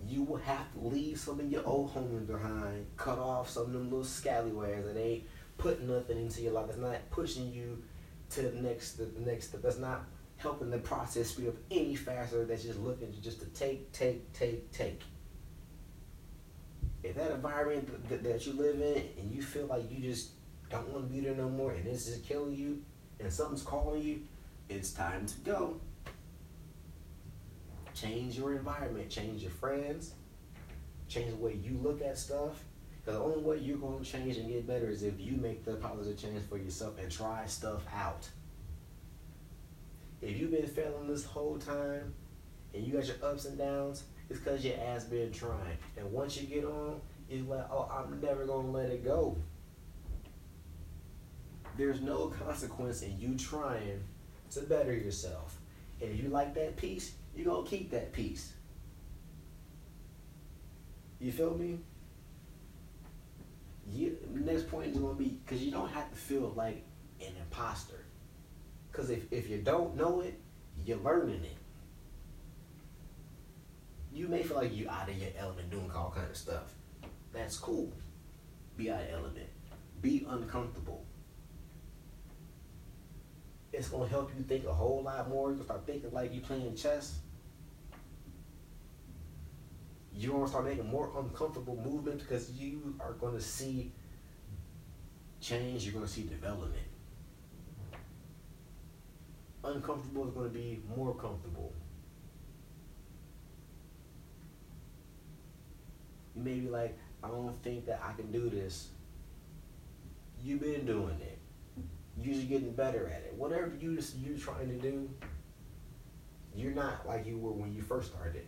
You 0.07 0.23
will 0.23 0.39
have 0.39 0.73
to 0.73 0.81
leave 0.81 1.19
some 1.19 1.41
of 1.41 1.51
your 1.51 1.65
old 1.67 1.95
homies 1.95 2.27
behind, 2.27 2.87
cut 2.97 3.19
off 3.19 3.51
some 3.51 3.65
of 3.65 3.73
them 3.73 3.85
little 3.85 4.05
scallywags 4.05 4.87
that 4.87 4.99
ain't 4.99 5.25
putting 5.59 5.89
nothing 5.89 6.19
into 6.19 6.43
your 6.43 6.53
life. 6.53 6.67
That's 6.69 6.79
not 6.79 7.11
pushing 7.11 7.53
you 7.53 7.83
to 8.31 8.43
the 8.43 8.63
next 8.63 8.93
the 8.95 9.09
next. 9.21 9.61
That's 9.63 9.79
not 9.79 10.05
helping 10.43 10.71
the 10.71 10.79
process 10.79 11.29
speed 11.29 11.49
up 11.49 11.55
any 11.71 11.95
faster 11.95 12.45
that's 12.45 12.65
just 12.65 12.81
looking 12.81 13.15
just 13.23 13.41
to 13.41 13.47
take, 13.47 13.93
take, 13.93 14.33
take, 14.33 14.71
take. 14.73 15.01
If 17.03 17.17
that 17.17 17.31
environment 17.31 18.09
that, 18.09 18.23
that 18.25 18.47
you 18.47 18.53
live 18.55 18.81
in 18.81 19.09
and 19.19 19.33
you 19.33 19.43
feel 19.43 19.67
like 19.67 19.91
you 19.91 20.01
just 20.01 20.31
don't 20.69 20.89
want 20.89 21.07
to 21.07 21.13
be 21.13 21.21
there 21.21 21.35
no 21.35 21.49
more 21.49 21.73
and 21.73 21.85
this 21.85 22.09
is 22.09 22.21
killing 22.23 22.55
you 22.55 22.83
and 23.21 23.33
something's 23.33 23.63
calling 23.63 24.03
you, 24.03 24.23
it's 24.69 24.93
time 24.93 25.27
to 25.27 25.39
go. 25.41 25.81
Change 27.95 28.37
your 28.37 28.55
environment, 28.55 29.11
change 29.11 29.43
your 29.43 29.51
friends, 29.51 30.15
change 31.09 31.31
the 31.31 31.37
way 31.37 31.59
you 31.63 31.79
look 31.83 32.03
at 32.03 32.19
stuff. 32.19 32.65
Because 33.05 33.19
the 33.19 33.25
only 33.25 33.43
way 33.43 33.59
you're 33.59 33.79
going 33.79 34.03
to 34.03 34.11
change 34.11 34.39
and 34.39 34.49
get 34.49 34.67
better 34.67 34.89
is 34.89 35.03
if 35.03 35.21
you 35.21 35.37
make 35.37 35.65
the 35.65 35.75
positive 35.75 36.19
change 36.19 36.43
for 36.49 36.57
yourself 36.57 36.99
and 36.99 37.11
try 37.11 37.45
stuff 37.47 37.83
out. 37.95 38.29
If 40.23 40.39
you've 40.39 40.53
been 40.53 40.67
failing 40.67 41.09
this 41.09 41.25
whole 41.25 41.59
time 41.59 42.15
and 42.73 42.87
you 42.87 42.93
got 42.93 43.07
your 43.07 43.17
ups 43.25 43.45
and 43.45 43.59
downs, 43.59 44.05
it's 44.31 44.39
because 44.39 44.65
your 44.65 44.77
ass 44.81 45.05
been 45.05 45.33
trying. 45.33 45.77
And 45.97 46.11
once 46.13 46.41
you 46.41 46.47
get 46.47 46.65
on, 46.65 47.01
it's 47.29 47.47
like, 47.49 47.67
oh, 47.71 47.91
I'm 47.91 48.21
never 48.21 48.47
gonna 48.47 48.71
let 48.71 48.91
it 48.91 49.05
go. 49.05 49.37
There's 51.77 52.01
no 52.01 52.29
consequence 52.29 53.03
in 53.03 53.19
you 53.19 53.37
trying 53.37 54.05
to 54.53 54.61
better 54.61 54.95
yourself. 54.95 55.59
And 56.01 56.11
if 56.13 56.23
you 56.23 56.29
like 56.29 56.55
that 56.55 56.77
piece, 56.77 57.15
you're 57.35 57.47
gonna 57.47 57.67
keep 57.67 57.91
that 57.91 58.13
piece. 58.13 58.53
You 61.19 61.33
feel 61.33 61.57
me? 61.57 61.79
You, 63.91 64.17
next 64.33 64.69
point 64.69 64.93
is 64.93 64.99
gonna 64.99 65.15
be 65.15 65.41
because 65.45 65.63
you 65.63 65.73
don't 65.73 65.91
have 65.91 66.11
to 66.11 66.17
feel 66.17 66.53
like 66.55 66.85
an 67.21 67.33
imposter. 67.41 68.05
Because 68.93 69.09
if, 69.09 69.33
if 69.33 69.49
you 69.49 69.59
don't 69.59 69.97
know 69.97 70.21
it, 70.21 70.39
you're 70.85 70.99
learning 70.99 71.43
it. 71.43 71.57
You 74.13 74.29
may 74.29 74.43
feel 74.43 74.59
like 74.59 74.77
you're 74.77 74.91
out 74.91 75.09
of 75.09 75.17
your 75.17 75.31
element 75.39 75.71
doing 75.71 75.91
all 75.91 76.13
kind 76.15 76.29
of 76.29 76.37
stuff. 76.37 76.75
That's 77.33 77.57
cool. 77.57 77.91
Be 78.77 78.91
out 78.91 79.01
of 79.01 79.09
element. 79.11 79.49
Be 80.03 80.27
uncomfortable. 80.29 81.07
It's 83.73 83.89
gonna 83.89 84.09
help 84.09 84.31
you 84.37 84.45
think 84.45 84.67
a 84.67 84.75
whole 84.75 85.03
lot 85.03 85.31
more. 85.31 85.49
You're 85.49 85.55
gonna 85.55 85.65
start 85.65 85.87
thinking 85.87 86.13
like 86.13 86.35
you're 86.35 86.43
playing 86.43 86.77
chess. 86.77 87.21
You're 90.15 90.35
gonna 90.35 90.49
start 90.49 90.67
making 90.67 90.91
more 90.91 91.11
uncomfortable 91.19 91.83
movements 91.83 92.23
because 92.23 92.51
you 92.51 92.95
are 93.01 93.15
gonna 93.15 93.41
see 93.41 93.93
change, 95.41 95.85
you're 95.85 95.95
gonna 95.95 96.07
see 96.07 96.25
development 96.25 96.92
uncomfortable 99.65 100.27
is 100.27 100.35
going 100.35 100.49
to 100.49 100.55
be 100.55 100.83
more 100.97 101.15
comfortable. 101.15 101.73
You 106.35 106.43
may 106.43 106.55
be 106.55 106.69
like, 106.69 106.99
I 107.23 107.29
don't 107.29 107.63
think 107.63 107.87
that 107.87 108.03
I 108.05 108.13
can 108.15 108.33
do 108.33 108.49
this. 108.49 108.89
You've 110.43 110.61
been 110.61 110.85
doing 110.87 111.21
it. 111.21 111.39
You're 112.21 112.43
getting 112.45 112.73
better 112.73 113.07
at 113.09 113.23
it. 113.23 113.35
Whatever 113.37 113.73
you 113.79 113.99
you're 114.19 114.39
trying 114.39 114.69
to 114.69 114.75
do, 114.75 115.09
you're 116.55 116.73
not 116.73 117.07
like 117.07 117.27
you 117.27 117.39
were 117.39 117.53
when 117.53 117.75
you 117.75 117.83
first 117.83 118.13
started. 118.13 118.47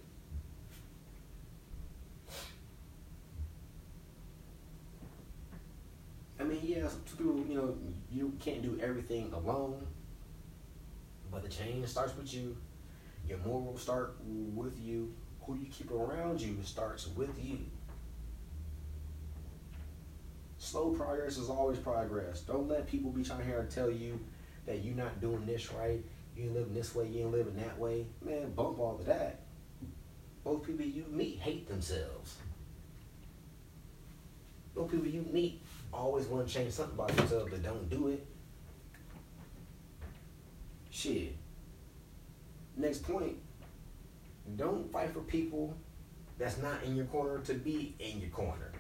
I 6.39 6.43
mean, 6.43 6.61
yeah, 6.63 6.89
some 6.89 7.01
people, 7.17 7.39
you 7.49 7.55
know, 7.55 7.77
you 8.11 8.33
can't 8.41 8.61
do 8.61 8.79
everything 8.83 9.33
alone. 9.33 9.87
But 11.31 11.43
the 11.43 11.49
change 11.49 11.87
starts 11.89 12.17
with 12.17 12.33
you. 12.33 12.57
Your 13.29 13.39
morals 13.39 13.83
start 13.83 14.17
with 14.27 14.79
you. 14.81 15.13
Who 15.43 15.57
you 15.57 15.67
keep 15.67 15.91
around 15.91 16.41
you 16.41 16.59
starts 16.63 17.09
with 17.09 17.39
you. 17.43 17.59
Slow 20.59 20.91
progress 20.93 21.37
is 21.37 21.51
always 21.51 21.79
progress. 21.79 22.41
Don't 22.41 22.69
let 22.69 22.87
people 22.87 23.11
be 23.11 23.23
trying 23.23 23.45
here 23.45 23.63
to 23.63 23.75
tell 23.75 23.91
you 23.91 24.19
that 24.67 24.83
you're 24.83 24.95
not 24.95 25.21
doing 25.21 25.45
this 25.45 25.71
right. 25.73 26.03
You 26.37 26.45
ain't 26.45 26.55
living 26.55 26.75
this 26.75 26.95
way. 26.95 27.07
You 27.09 27.25
ain't 27.25 27.33
living 27.33 27.57
that 27.57 27.79
way. 27.79 28.07
Man, 28.25 28.53
bump 28.53 28.79
all 28.79 28.97
of 28.99 29.07
that. 29.07 29.41
Both 30.43 30.67
people 30.67 30.85
you 30.85 31.05
meet 31.11 31.39
hate 31.39 31.69
themselves. 31.69 32.37
Both 34.75 34.91
people 34.91 35.07
you 35.07 35.27
meet 35.31 35.61
always 35.93 36.27
want 36.27 36.49
to 36.49 36.53
change 36.53 36.73
something 36.73 36.95
about 36.95 37.17
themselves, 37.17 37.51
but 37.51 37.63
don't 37.63 37.89
do 37.89 38.09
it. 38.09 38.27
Shit. 40.95 41.35
Next 42.77 43.03
point. 43.03 43.37
Don't 44.55 44.93
fight 44.93 45.13
for 45.13 45.21
people 45.21 45.77
that's 46.39 46.59
not 46.59 46.85
in 46.85 46.95
your 46.95 47.07
corner 47.07 47.41
to 47.41 47.55
be 47.55 47.97
in 47.99 48.21
your 48.21 48.31
corner. 48.31 48.71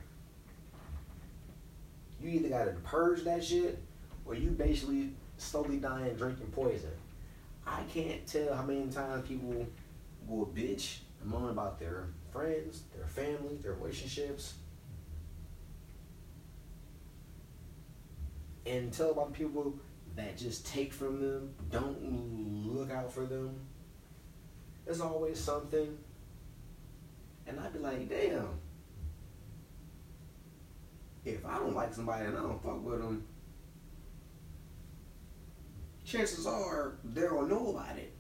You 2.21 2.31
either 2.31 2.49
gotta 2.49 2.71
purge 2.85 3.25
that 3.25 3.43
shit 3.43 3.83
or 4.25 4.37
you 4.37 4.51
basically 4.51 5.11
slowly 5.39 5.79
dying 5.79 6.15
drinking 6.15 6.53
poison. 6.53 6.93
I 7.67 7.83
can't 7.93 8.25
tell 8.29 8.55
how 8.55 8.63
many 8.63 8.87
times 8.93 9.27
people 9.27 9.67
will 10.29 10.47
bitch 10.47 10.99
and 11.21 11.29
moan 11.29 11.51
about 11.51 11.81
their 11.81 12.07
friends, 12.31 12.85
their 12.97 13.09
family, 13.09 13.57
their 13.61 13.73
relationships. 13.73 14.55
And 18.67 18.93
tell 18.93 19.11
about 19.11 19.33
people 19.33 19.75
that 20.17 20.37
just 20.37 20.67
take 20.67 20.93
from 20.93 21.21
them, 21.21 21.55
don't 21.71 22.67
look 22.67 22.91
out 22.91 23.13
for 23.13 23.27
them. 23.27 23.55
There's 24.85 25.01
always 25.01 25.39
something. 25.39 25.99
And 27.47 27.61
I'd 27.61 27.73
be 27.73 27.79
like, 27.79 28.09
damn, 28.09 28.49
if 31.25 31.45
I 31.45 31.59
don't 31.59 31.75
like 31.75 31.93
somebody 31.93 32.27
and 32.27 32.37
I 32.37 32.43
don't 32.43 32.63
fuck 32.63 32.85
with 32.85 33.01
them, 33.01 33.25
chances 36.05 36.47
are 36.47 36.95
they'll 37.03 37.47
know 37.47 37.71
about 37.71 37.97
it. 37.97 38.13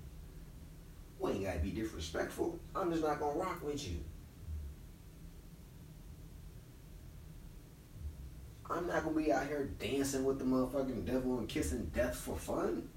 We 1.18 1.32
ain't 1.32 1.44
gotta 1.44 1.58
be 1.60 1.70
disrespectful. 1.70 2.58
I'm 2.74 2.90
just 2.90 3.02
not 3.02 3.20
gonna 3.20 3.38
rock 3.38 3.62
with 3.64 3.86
you. 3.88 3.96
I'm 8.74 8.88
not 8.88 9.04
gonna 9.04 9.16
be 9.16 9.32
out 9.32 9.46
here 9.46 9.70
dancing 9.78 10.24
with 10.24 10.40
the 10.40 10.44
motherfucking 10.44 11.06
devil 11.06 11.38
and 11.38 11.48
kissing 11.48 11.90
death 11.94 12.16
for 12.16 12.36
fun. 12.36 12.88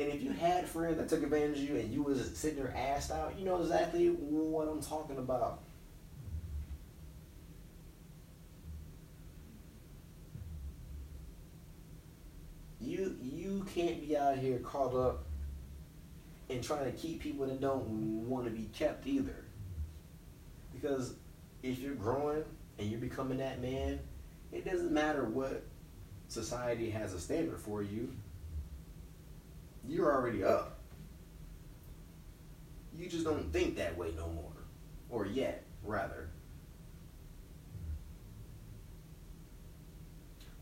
And 0.00 0.08
if 0.08 0.22
you 0.22 0.32
had 0.32 0.66
friends 0.66 0.96
that 0.96 1.08
took 1.08 1.22
advantage 1.22 1.58
of 1.58 1.68
you 1.68 1.76
and 1.76 1.94
you 1.94 2.02
was 2.02 2.36
sitting 2.36 2.58
there 2.58 2.74
assed 2.76 3.12
out, 3.12 3.38
you 3.38 3.44
know 3.44 3.62
exactly 3.62 4.08
what 4.08 4.66
I'm 4.66 4.82
talking 4.82 5.18
about. 5.18 5.60
you 12.80 13.16
you 13.22 13.66
can't 13.74 14.06
be 14.06 14.16
out 14.16 14.36
here 14.36 14.58
caught 14.58 14.94
up 14.94 15.24
and 16.50 16.62
trying 16.62 16.84
to 16.84 16.92
keep 16.92 17.20
people 17.20 17.46
that 17.46 17.60
don't 17.60 17.86
want 18.28 18.44
to 18.44 18.50
be 18.50 18.68
kept 18.74 19.06
either. 19.06 19.44
Because 20.74 21.14
if 21.62 21.78
you're 21.78 21.94
growing 21.94 22.44
and 22.78 22.90
you're 22.90 23.00
becoming 23.00 23.38
that 23.38 23.60
man, 23.60 24.00
it 24.52 24.64
doesn't 24.64 24.92
matter 24.92 25.24
what 25.24 25.64
society 26.28 26.90
has 26.90 27.14
a 27.14 27.20
standard 27.20 27.60
for 27.60 27.82
you. 27.82 28.12
You're 29.86 30.12
already 30.12 30.42
up. 30.42 30.78
You 32.96 33.08
just 33.08 33.24
don't 33.24 33.52
think 33.52 33.76
that 33.76 33.96
way 33.96 34.12
no 34.16 34.28
more. 34.28 34.52
Or 35.10 35.26
yet, 35.26 35.64
rather. 35.82 36.28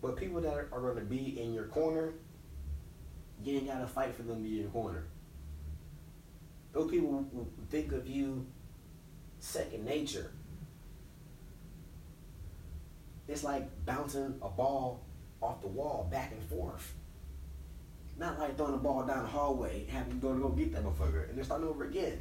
But 0.01 0.17
people 0.17 0.41
that 0.41 0.53
are, 0.53 0.81
going 0.81 0.97
to 0.97 1.03
be 1.03 1.41
in 1.41 1.55
your 1.55 1.67
corner, 1.67 2.13
you 3.45 3.59
ain't 3.59 3.69
got 3.69 3.81
to 3.81 3.87
fight 3.87 4.15
for 4.17 4.23
them 4.23 4.43
to 4.43 4.43
be 4.43 4.57
in 4.57 4.63
your 4.63 4.71
corner. 4.71 5.05
Those 6.73 6.91
people 6.91 7.25
will 7.33 7.49
think 7.71 7.93
of 7.93 8.09
you 8.09 8.47
second 9.39 9.85
nature. 9.85 10.33
It's 13.29 13.45
like 13.45 13.69
bouncing 13.87 14.35
a 14.43 14.49
ball 14.49 15.05
off 15.41 15.61
the 15.61 15.69
wall 15.69 16.09
back 16.11 16.33
and 16.33 16.43
forth. 16.49 16.95
Not 18.19 18.39
like 18.39 18.57
throwing 18.57 18.75
a 18.75 18.79
ball 18.79 19.05
down 19.05 19.25
the 19.25 19.31
hallway, 19.31 19.87
having 19.87 20.13
to 20.13 20.19
go 20.19 20.35
to 20.35 20.41
go 20.41 20.49
get 20.51 20.73
that 20.73 20.85
motherfucker, 20.85 21.29
and 21.29 21.39
then 21.39 21.45
starting 21.45 21.67
over 21.67 21.85
again. 21.85 22.19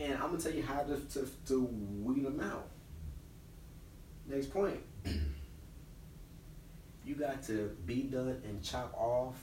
And 0.00 0.14
I'm 0.14 0.30
gonna 0.30 0.38
tell 0.38 0.52
you 0.52 0.62
how 0.62 0.82
to, 0.82 0.96
to, 0.96 1.28
to 1.46 1.64
weed 1.64 2.24
them 2.24 2.40
out. 2.40 2.68
Next 4.26 4.52
point. 4.52 4.80
you 7.04 7.14
got 7.14 7.42
to 7.44 7.76
be 7.86 8.02
done 8.02 8.42
and 8.44 8.62
chop 8.62 8.92
off 8.94 9.34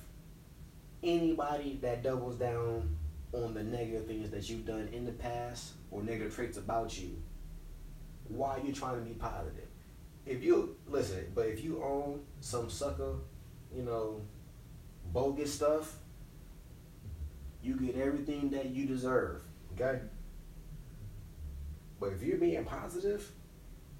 anybody 1.03 1.79
that 1.81 2.03
doubles 2.03 2.35
down 2.35 2.95
on 3.43 3.53
the 3.53 3.63
negative 3.63 4.07
things 4.07 4.29
that 4.31 4.49
you've 4.49 4.65
done 4.65 4.89
in 4.91 5.05
the 5.05 5.11
past 5.11 5.73
or 5.91 6.01
negative 6.01 6.33
traits 6.33 6.57
about 6.57 6.99
you 6.99 7.21
while 8.27 8.59
you're 8.63 8.75
trying 8.75 8.99
to 8.99 9.05
be 9.05 9.13
positive. 9.13 9.67
If 10.25 10.43
you 10.43 10.75
listen, 10.87 11.31
but 11.35 11.47
if 11.47 11.63
you 11.63 11.83
own 11.83 12.21
some 12.39 12.69
sucker, 12.69 13.15
you 13.75 13.83
know, 13.83 14.21
bogus 15.11 15.53
stuff, 15.53 15.95
you 17.61 17.75
get 17.75 17.95
everything 17.95 18.49
that 18.51 18.67
you 18.67 18.85
deserve. 18.85 19.41
Okay? 19.73 19.99
But 21.99 22.13
if 22.13 22.23
you're 22.23 22.37
being 22.37 22.63
positive, 22.65 23.31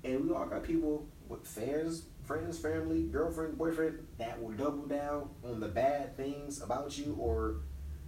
and 0.04 0.26
we 0.26 0.34
all 0.34 0.46
got 0.46 0.64
people 0.64 1.08
with 1.28 1.48
fans, 1.48 2.06
friends, 2.24 2.60
family, 2.60 3.04
girlfriend, 3.04 3.58
boyfriend 3.58 4.06
that 4.18 4.42
will 4.42 4.52
double 4.52 4.86
down 4.86 5.30
on 5.44 5.60
the 5.60 5.68
bad 5.68 6.16
things 6.16 6.62
about 6.62 6.98
you 6.98 7.16
or 7.20 7.58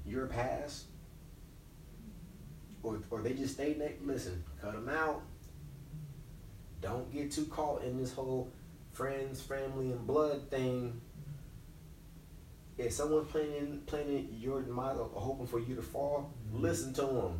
your 0.05 0.27
past. 0.27 0.85
Or, 2.83 2.99
or 3.09 3.21
they 3.21 3.33
just 3.33 3.55
stay 3.55 3.75
next. 3.77 4.01
Listen, 4.03 4.43
cut 4.61 4.73
them 4.73 4.89
out. 4.89 5.21
Don't 6.81 7.11
get 7.11 7.31
too 7.31 7.45
caught 7.45 7.83
in 7.83 7.97
this 7.97 8.13
whole 8.13 8.51
friends, 8.93 9.41
family, 9.41 9.91
and 9.91 10.05
blood 10.05 10.49
thing. 10.49 11.01
If 12.77 12.93
someone's 12.93 13.31
planning 13.31 13.81
planning 13.87 14.29
your 14.39 14.61
demise 14.61 14.97
or 14.97 15.09
hoping 15.13 15.47
for 15.47 15.59
you 15.59 15.75
to 15.75 15.81
fall, 15.81 16.31
mm-hmm. 16.47 16.61
listen 16.61 16.93
to 16.93 17.01
them. 17.01 17.39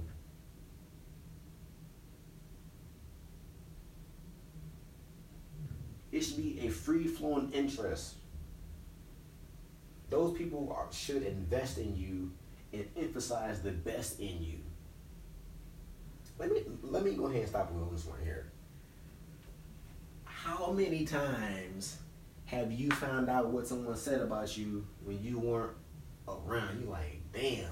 It 6.12 6.21
should 6.21 6.38
be 6.38 6.65
a 6.65 6.69
free 6.69 7.06
flowing 7.06 7.52
interest. 7.52 8.15
Those 10.10 10.36
people 10.38 10.73
are, 10.76 10.91
should 10.91 11.23
invest 11.23 11.78
in 11.78 11.95
you 11.95 12.32
and 12.73 12.88
emphasize 12.97 13.62
the 13.62 13.71
best 13.71 14.19
in 14.19 14.41
you. 14.41 14.60
Let 16.39 16.52
me 16.52 16.63
let 16.84 17.04
me 17.04 17.13
go 17.13 17.26
ahead 17.26 17.41
and 17.41 17.50
stop 17.50 17.71
with 17.71 17.91
this 17.91 18.06
one 18.06 18.19
here. 18.23 18.52
How 20.26 20.71
many 20.71 21.06
times 21.06 21.97
have 22.45 22.71
you 22.71 22.89
found 22.91 23.30
out 23.30 23.47
what 23.47 23.67
someone 23.67 23.97
said 23.97 24.21
about 24.21 24.56
you 24.58 24.86
when 25.04 25.21
you 25.23 25.39
weren't 25.39 25.76
around? 26.28 26.80
You 26.82 26.89
like, 26.89 27.21
damn, 27.34 27.69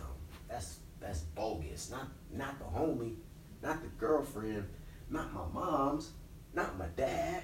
that's 0.47 0.79
that's 0.99 1.19
bogus. 1.19 1.91
Not 1.91 2.07
not 2.33 2.57
the 2.59 2.65
homie, 2.65 3.15
not 3.61 3.81
the 3.81 3.89
girlfriend, 3.99 4.67
not 5.09 5.33
my 5.33 5.45
mom's, 5.53 6.11
not 6.53 6.77
my 6.77 6.87
dad, 6.95 7.43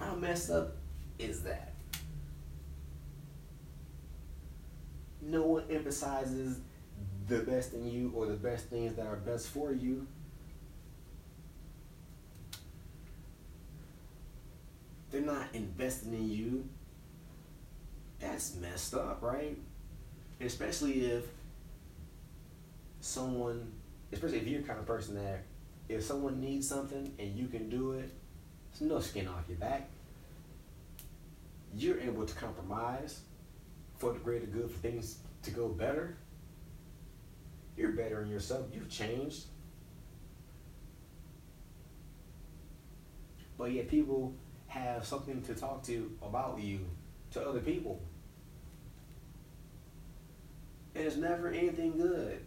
how 0.00 0.14
messed 0.14 0.50
up 0.50 0.76
is 1.18 1.42
that? 1.42 1.74
No 5.20 5.42
one 5.42 5.64
emphasizes 5.70 6.60
the 7.30 7.38
best 7.38 7.74
in 7.74 7.88
you 7.88 8.12
or 8.14 8.26
the 8.26 8.34
best 8.34 8.66
things 8.66 8.96
that 8.96 9.06
are 9.06 9.16
best 9.16 9.46
for 9.46 9.72
you. 9.72 10.04
They're 15.10 15.20
not 15.20 15.46
investing 15.54 16.12
in 16.12 16.28
you. 16.28 16.68
That's 18.18 18.56
messed 18.56 18.94
up, 18.94 19.22
right? 19.22 19.56
Especially 20.40 21.06
if 21.06 21.24
someone, 23.00 23.72
especially 24.12 24.38
if 24.38 24.46
you're 24.48 24.60
the 24.62 24.66
kind 24.66 24.80
of 24.80 24.86
person 24.86 25.14
that 25.14 25.44
if 25.88 26.02
someone 26.02 26.40
needs 26.40 26.68
something 26.68 27.14
and 27.18 27.36
you 27.36 27.46
can 27.46 27.70
do 27.70 27.92
it, 27.92 28.10
there's 28.72 28.90
no 28.90 28.98
skin 28.98 29.28
off 29.28 29.44
your 29.48 29.58
back. 29.58 29.88
You're 31.76 32.00
able 32.00 32.26
to 32.26 32.34
compromise 32.34 33.20
for 33.98 34.12
the 34.12 34.18
greater 34.18 34.46
good 34.46 34.68
for 34.68 34.78
things 34.78 35.18
to 35.44 35.50
go 35.52 35.68
better. 35.68 36.16
You're 37.80 37.92
better 37.92 38.22
in 38.22 38.28
yourself. 38.28 38.66
You've 38.72 38.90
changed. 38.90 39.46
but 43.60 43.72
yet 43.72 43.88
people 43.88 44.32
have 44.68 45.04
something 45.04 45.42
to 45.42 45.54
talk 45.54 45.82
to 45.82 46.10
about 46.22 46.58
you 46.58 46.80
to 47.30 47.46
other 47.46 47.60
people. 47.60 48.00
And 50.94 51.04
it's 51.04 51.16
never 51.16 51.48
anything 51.48 51.98
good. 51.98 52.40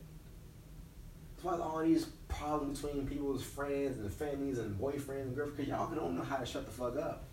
That's 1.36 1.43
why 1.43 1.63
all 1.63 1.84
these 1.84 2.06
problems 2.28 2.82
between 2.82 3.06
people's 3.06 3.43
friends 3.43 4.00
and 4.00 4.12
families 4.12 4.58
and 4.58 4.76
boyfriends 4.80 5.22
and 5.22 5.36
girlfriends, 5.36 5.58
because 5.58 5.67
y'all 5.67 5.93
don't 5.93 6.17
know 6.17 6.24
how 6.24 6.38
to 6.38 6.48
shut 6.48 6.65
the 6.65 6.72
fuck 6.72 6.98
up. 6.98 7.26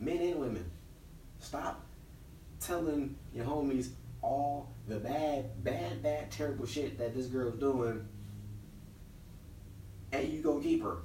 Men 0.00 0.22
and 0.22 0.40
women. 0.40 0.64
Stop 1.38 1.84
telling 2.60 3.14
your 3.34 3.44
homies 3.44 3.90
all 4.28 4.68
the 4.86 4.96
bad, 4.96 5.64
bad, 5.64 6.02
bad, 6.02 6.30
terrible 6.30 6.66
shit 6.66 6.98
that 6.98 7.14
this 7.14 7.26
girl's 7.26 7.58
doing, 7.58 8.06
and 10.12 10.28
you 10.28 10.42
go 10.42 10.60
keep 10.60 10.82
her. 10.82 10.98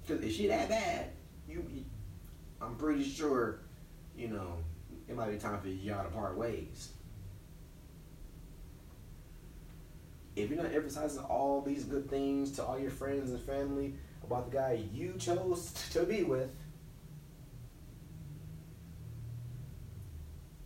Because 0.00 0.24
if 0.24 0.34
she 0.34 0.46
that 0.46 0.68
bad, 0.68 1.10
you, 1.46 1.64
I'm 2.60 2.76
pretty 2.76 3.04
sure, 3.04 3.60
you 4.16 4.28
know, 4.28 4.56
it 5.08 5.14
might 5.14 5.30
be 5.30 5.36
time 5.36 5.60
for 5.60 5.68
y'all 5.68 6.04
to 6.04 6.10
part 6.10 6.36
ways. 6.36 6.90
If 10.36 10.50
you're 10.50 10.62
not 10.62 10.74
emphasizing 10.74 11.22
all 11.22 11.60
these 11.60 11.84
good 11.84 12.08
things 12.08 12.50
to 12.52 12.64
all 12.64 12.78
your 12.78 12.90
friends 12.90 13.30
and 13.30 13.40
family 13.40 13.94
about 14.22 14.50
the 14.50 14.56
guy 14.56 14.84
you 14.92 15.14
chose 15.18 15.72
to 15.92 16.04
be 16.04 16.22
with, 16.22 16.50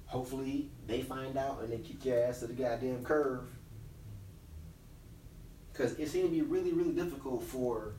hopefully 0.08 0.70
they 0.86 1.02
find 1.02 1.36
out 1.36 1.60
and 1.62 1.70
they 1.70 1.78
kick 1.78 2.04
your 2.04 2.20
ass 2.24 2.40
to 2.40 2.46
the 2.46 2.54
goddamn 2.54 3.04
curve. 3.04 3.46
Because 5.72 5.92
it 5.92 6.08
seems 6.08 6.30
to 6.30 6.34
be 6.34 6.42
really, 6.42 6.72
really 6.72 6.92
difficult 6.92 7.44
for 7.44 7.92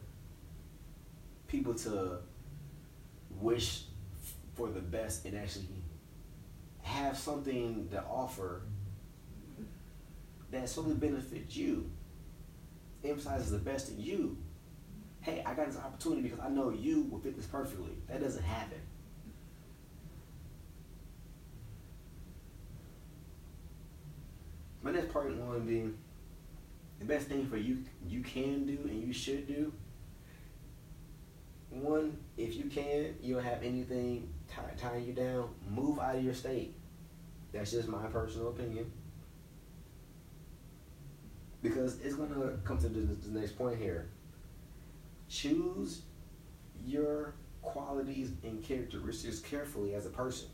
people 1.48 1.74
to 1.74 2.18
wish 3.40 3.84
for 4.56 4.70
the 4.70 4.82
best 4.82 5.24
and 5.26 5.38
actually 5.38 5.68
have 6.82 7.18
something 7.18 7.88
to 7.90 8.04
offer 8.04 8.64
that 10.52 10.68
solely 10.68 10.96
benefits 10.96 11.56
you, 11.56 11.90
emphasizes 13.04 13.52
the 13.52 13.60
best 13.60 13.90
in 13.90 14.02
you. 14.02 14.36
Hey, 15.22 15.44
I 15.46 15.54
got 15.54 15.68
this 15.68 15.78
opportunity 15.78 16.24
because 16.24 16.40
I 16.40 16.50
know 16.50 16.72
you 16.72 17.04
will 17.04 17.20
fit 17.20 17.38
this 17.38 17.46
perfectly. 17.46 17.92
That 18.08 18.22
doesn't 18.22 18.44
happen. 18.44 18.80
My 24.82 24.92
next 24.92 25.12
part 25.12 25.36
one 25.36 25.66
being 25.66 25.98
the 27.00 27.06
best 27.06 27.28
thing 27.28 27.48
for 27.48 27.58
you 27.58 27.84
you 28.08 28.22
can 28.22 28.66
do 28.66 28.78
and 28.84 29.04
you 29.04 29.14
should 29.14 29.48
do. 29.48 29.74
One, 31.70 32.18
if 32.38 32.56
you 32.56 32.66
can, 32.66 33.16
you 33.22 33.36
don't 33.36 33.44
have 33.44 33.62
anything 33.62 34.34
tying 34.78 35.06
you 35.06 35.14
down, 35.14 35.50
move 35.70 36.00
out 36.00 36.16
of 36.16 36.24
your 36.24 36.34
state. 36.34 36.74
That's 37.52 37.72
just 37.72 37.88
my 37.88 38.08
personal 38.08 38.50
opinion. 38.50 38.92
Because 41.62 42.00
it's 42.00 42.16
going 42.16 42.30
to 42.30 42.58
come 42.64 42.78
to 42.80 42.90
the, 42.90 43.00
the 43.00 43.40
next 43.40 43.58
point 43.58 43.78
here. 43.78 44.10
Choose 45.28 46.02
your 46.86 47.36
qualities 47.62 48.32
and 48.44 48.64
characteristics 48.64 49.40
carefully 49.40 49.94
as 49.94 50.06
a 50.06 50.10
person. 50.10 50.48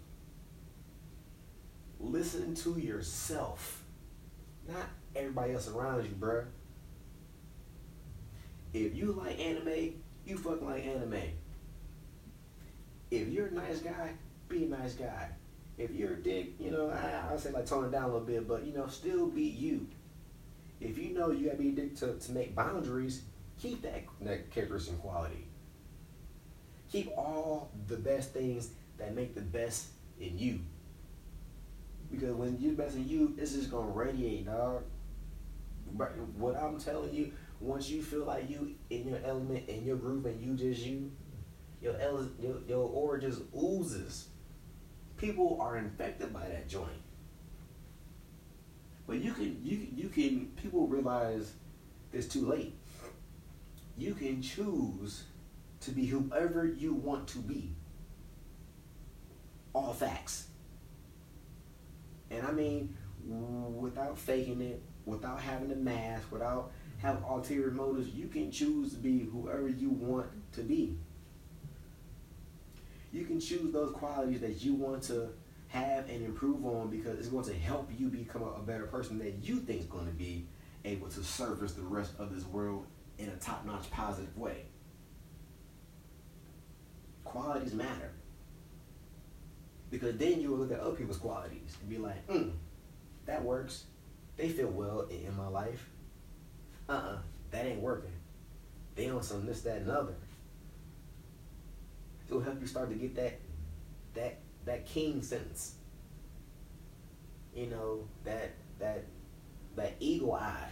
Listen 2.00 2.56
to 2.56 2.78
yourself, 2.78 3.85
not 4.68 4.88
everybody 5.16 5.54
else 5.54 5.68
around 5.68 6.04
you, 6.06 6.12
bruh. 6.12 6.46
If 8.74 8.96
you 8.96 9.14
like 9.14 9.40
anime, 9.40 9.94
you 10.26 10.38
fucking 10.38 10.68
like 10.68 10.86
anime. 10.86 11.22
If 13.12 13.30
you're 13.30 13.48
a 13.48 13.52
nice 13.52 13.80
guy, 13.80 14.12
be 14.50 14.66
a 14.66 14.68
nice 14.68 14.94
guy. 14.94 15.30
If 15.78 15.92
you're 15.92 16.14
a 16.14 16.18
dick, 16.18 16.54
you 16.60 16.72
know, 16.72 16.90
I, 16.90 17.30
I'll 17.30 17.38
say 17.38 17.52
like 17.52 17.66
tone 17.66 17.86
it 17.86 17.92
down 17.92 18.04
a 18.04 18.08
little 18.08 18.22
bit, 18.22 18.48
but 18.48 18.66
you 18.66 18.74
know, 18.74 18.88
still 18.88 19.28
be 19.28 19.44
you. 19.44 19.88
If 20.82 20.98
you 20.98 21.14
know 21.14 21.32
you 21.32 21.46
gotta 21.46 21.58
be 21.58 21.70
a 21.70 21.72
dick 21.72 21.96
to, 21.98 22.16
to 22.16 22.32
make 22.32 22.56
boundaries, 22.56 23.22
keep 23.62 23.82
that, 23.84 24.04
that 24.22 24.52
characteristic 24.52 25.00
quality. 25.00 25.48
Keep 26.92 27.12
all 27.18 27.72
the 27.88 27.98
best 27.98 28.32
things 28.34 28.70
that 28.98 29.16
make 29.16 29.36
the 29.36 29.42
best 29.42 29.88
in 30.20 30.38
you. 30.38 30.60
Because 32.12 32.34
when 32.34 32.60
the 32.60 32.70
best 32.72 32.96
in 32.96 33.08
you, 33.08 33.36
it's 33.38 33.54
just 33.54 33.72
gonna 33.72 33.92
radiate, 33.92 34.46
dog. 34.46 34.84
But 35.94 36.18
what 36.38 36.56
I'm 36.56 36.80
telling 36.80 37.14
you, 37.14 37.32
once 37.60 37.90
you 37.90 38.02
feel 38.02 38.26
like 38.26 38.50
you 38.50 38.76
in 38.90 39.08
your 39.08 39.20
element, 39.24 39.68
in 39.68 39.86
your 39.86 39.98
group, 39.98 40.26
and 40.26 40.42
you 40.42 40.54
just 40.54 40.86
you, 40.86 41.12
your 41.82 41.96
your, 42.40 42.60
your 42.68 42.90
aura 42.90 43.20
just 43.20 43.42
oozes. 43.56 44.28
People 45.18 45.58
are 45.62 45.78
infected 45.78 46.34
by 46.34 46.48
that 46.48 46.68
joint. 46.68 47.02
But 49.08 49.18
you 49.18 49.34
can 49.34 49.60
you 49.64 49.88
you 49.96 50.10
can 50.10 50.48
people 50.62 50.88
realize 50.88 51.54
it's 52.12 52.28
too 52.28 52.46
late. 52.48 52.76
You 53.98 54.14
can 54.14 54.42
choose 54.42 55.24
to 55.82 55.92
be 55.92 56.06
whoever 56.06 56.66
you 56.66 56.94
want 56.94 57.28
to 57.30 57.38
be. 57.38 57.76
All 59.74 59.94
facts. 59.94 60.48
And 62.32 62.46
I 62.46 62.52
mean 62.52 62.96
without 63.28 64.18
faking 64.18 64.62
it, 64.62 64.82
without 65.06 65.40
having 65.40 65.72
a 65.72 65.76
mask, 65.76 66.32
without 66.32 66.72
have 66.98 67.24
ulterior 67.24 67.72
motives, 67.72 68.10
you 68.10 68.28
can 68.28 68.52
choose 68.52 68.94
to 68.94 68.98
be 68.98 69.28
whoever 69.32 69.68
you 69.68 69.90
want 69.90 70.28
to 70.54 70.62
be. 70.62 70.98
You 73.12 73.26
can 73.26 73.40
choose 73.40 73.72
those 73.72 73.92
qualities 73.92 74.42
that 74.42 74.62
you 74.64 74.74
want 74.74 75.04
to 75.04 75.30
have 75.70 76.10
and 76.10 76.24
improve 76.24 76.66
on 76.66 76.90
because 76.90 77.18
it's 77.20 77.28
going 77.28 77.46
to 77.46 77.54
help 77.54 77.90
you 77.98 78.08
become 78.08 78.44
a, 78.44 78.60
better 78.60 78.86
person 78.86 79.20
that 79.20 79.36
you 79.42 79.60
think 79.60 79.82
is 79.82 79.86
going 79.88 80.06
to 80.06 80.14
be 80.14 80.46
able 80.84 81.08
to 81.10 81.24
service 81.24 81.74
the 81.74 81.82
rest 81.82 82.14
of 82.20 82.34
this 82.34 82.46
world 82.46 82.86
in 83.18 83.30
a 83.30 83.36
top-notch 83.38 83.90
positive 83.92 84.36
way. 84.38 84.66
Qualities 87.24 87.74
matter. 87.74 88.12
Because 90.00 90.18
then 90.18 90.42
you 90.42 90.50
will 90.50 90.58
look 90.58 90.74
at 90.74 90.82
other 90.82 90.96
people's 90.96 91.18
qualities 91.18 91.78
and 91.80 91.90
be 91.90 91.98
like, 91.98 92.26
hmm, 92.30 92.50
that 93.28 93.42
works. 93.42 93.86
They 94.36 94.50
feel 94.50 94.68
well 94.68 95.08
in 95.10 95.34
my 95.38 95.48
life 95.48 95.88
uh-uh, 96.90 97.18
that 97.52 97.66
ain't 97.66 97.80
working. 97.80 98.12
They 98.96 99.10
on 99.10 99.24
some 99.24 99.46
this, 99.46 99.62
that, 99.62 99.78
and 99.78 99.90
other. 99.90 100.16
It'll 102.28 102.42
help 102.42 102.60
you 102.60 102.68
start 102.68 102.90
to 102.90 102.96
get 102.96 103.16
that 103.16 103.40
that 104.16 104.40
that 104.66 104.86
king 104.86 105.22
sense. 105.22 105.76
You 107.56 107.68
know, 107.68 108.08
that 108.26 108.52
that 108.80 109.06
that 109.78 109.94
eagle 110.02 110.34
eye. 110.34 110.72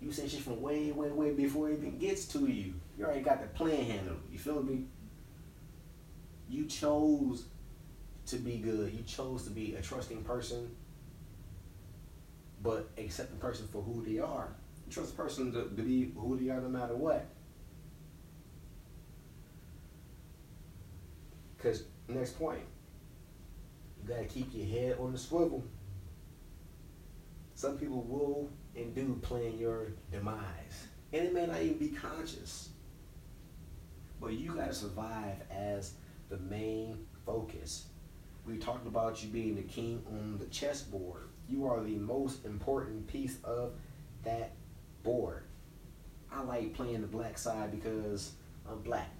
You 0.00 0.10
say 0.10 0.26
shit 0.26 0.40
from 0.40 0.60
way, 0.60 0.90
way, 0.90 1.10
way 1.10 1.30
before 1.30 1.70
it 1.70 1.78
even 1.78 1.98
gets 1.98 2.24
to 2.26 2.40
you. 2.40 2.74
You 2.98 3.04
already 3.04 3.22
got 3.22 3.40
the 3.40 3.46
plan 3.48 3.84
handled. 3.84 4.18
You 4.32 4.38
feel 4.40 4.60
me? 4.60 4.86
You 6.54 6.66
chose 6.66 7.46
to 8.26 8.36
be 8.36 8.58
good. 8.58 8.92
You 8.92 9.02
chose 9.02 9.42
to 9.44 9.50
be 9.50 9.74
a 9.74 9.82
trusting 9.82 10.22
person 10.22 10.70
but 12.62 12.88
accept 12.96 13.30
the 13.30 13.36
person 13.36 13.68
for 13.70 13.82
who 13.82 14.02
they 14.04 14.20
are. 14.20 14.48
Trust 14.88 15.16
the 15.16 15.22
person 15.22 15.52
to, 15.52 15.64
to 15.64 15.82
be 15.82 16.12
who 16.16 16.38
they 16.38 16.48
are 16.50 16.60
no 16.60 16.68
matter 16.68 16.96
what. 16.96 17.26
Because, 21.56 21.82
next 22.08 22.38
point, 22.38 22.62
you 24.02 24.08
got 24.08 24.20
to 24.20 24.24
keep 24.24 24.48
your 24.54 24.66
head 24.66 24.96
on 24.98 25.12
the 25.12 25.18
swivel. 25.18 25.62
Some 27.54 27.76
people 27.76 28.02
will 28.02 28.48
and 28.76 28.94
do 28.94 29.18
plan 29.22 29.58
your 29.58 29.88
demise. 30.10 30.86
And 31.12 31.26
it 31.26 31.34
may 31.34 31.46
not 31.46 31.60
even 31.60 31.78
be 31.78 31.88
conscious. 31.88 32.70
But 34.20 34.32
you 34.32 34.54
got 34.54 34.68
to 34.68 34.74
survive 34.74 35.36
as 35.50 35.94
the 36.28 36.38
main 36.38 37.06
focus. 37.26 37.86
We 38.46 38.58
talked 38.58 38.86
about 38.86 39.22
you 39.22 39.30
being 39.30 39.56
the 39.56 39.62
king 39.62 40.02
on 40.06 40.38
the 40.38 40.46
chessboard 40.46 41.28
you 41.48 41.66
are 41.66 41.82
the 41.82 41.96
most 41.96 42.44
important 42.44 43.06
piece 43.06 43.36
of 43.44 43.72
that 44.24 44.52
board. 45.02 45.42
I 46.32 46.42
like 46.42 46.74
playing 46.74 47.02
the 47.02 47.06
black 47.06 47.38
side 47.38 47.70
because 47.70 48.32
I'm 48.68 48.80
black. 48.80 49.10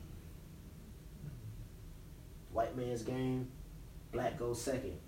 White 2.52 2.76
man's 2.76 3.02
game, 3.02 3.48
black 4.12 4.38
goes 4.38 4.60
second. 4.60 4.98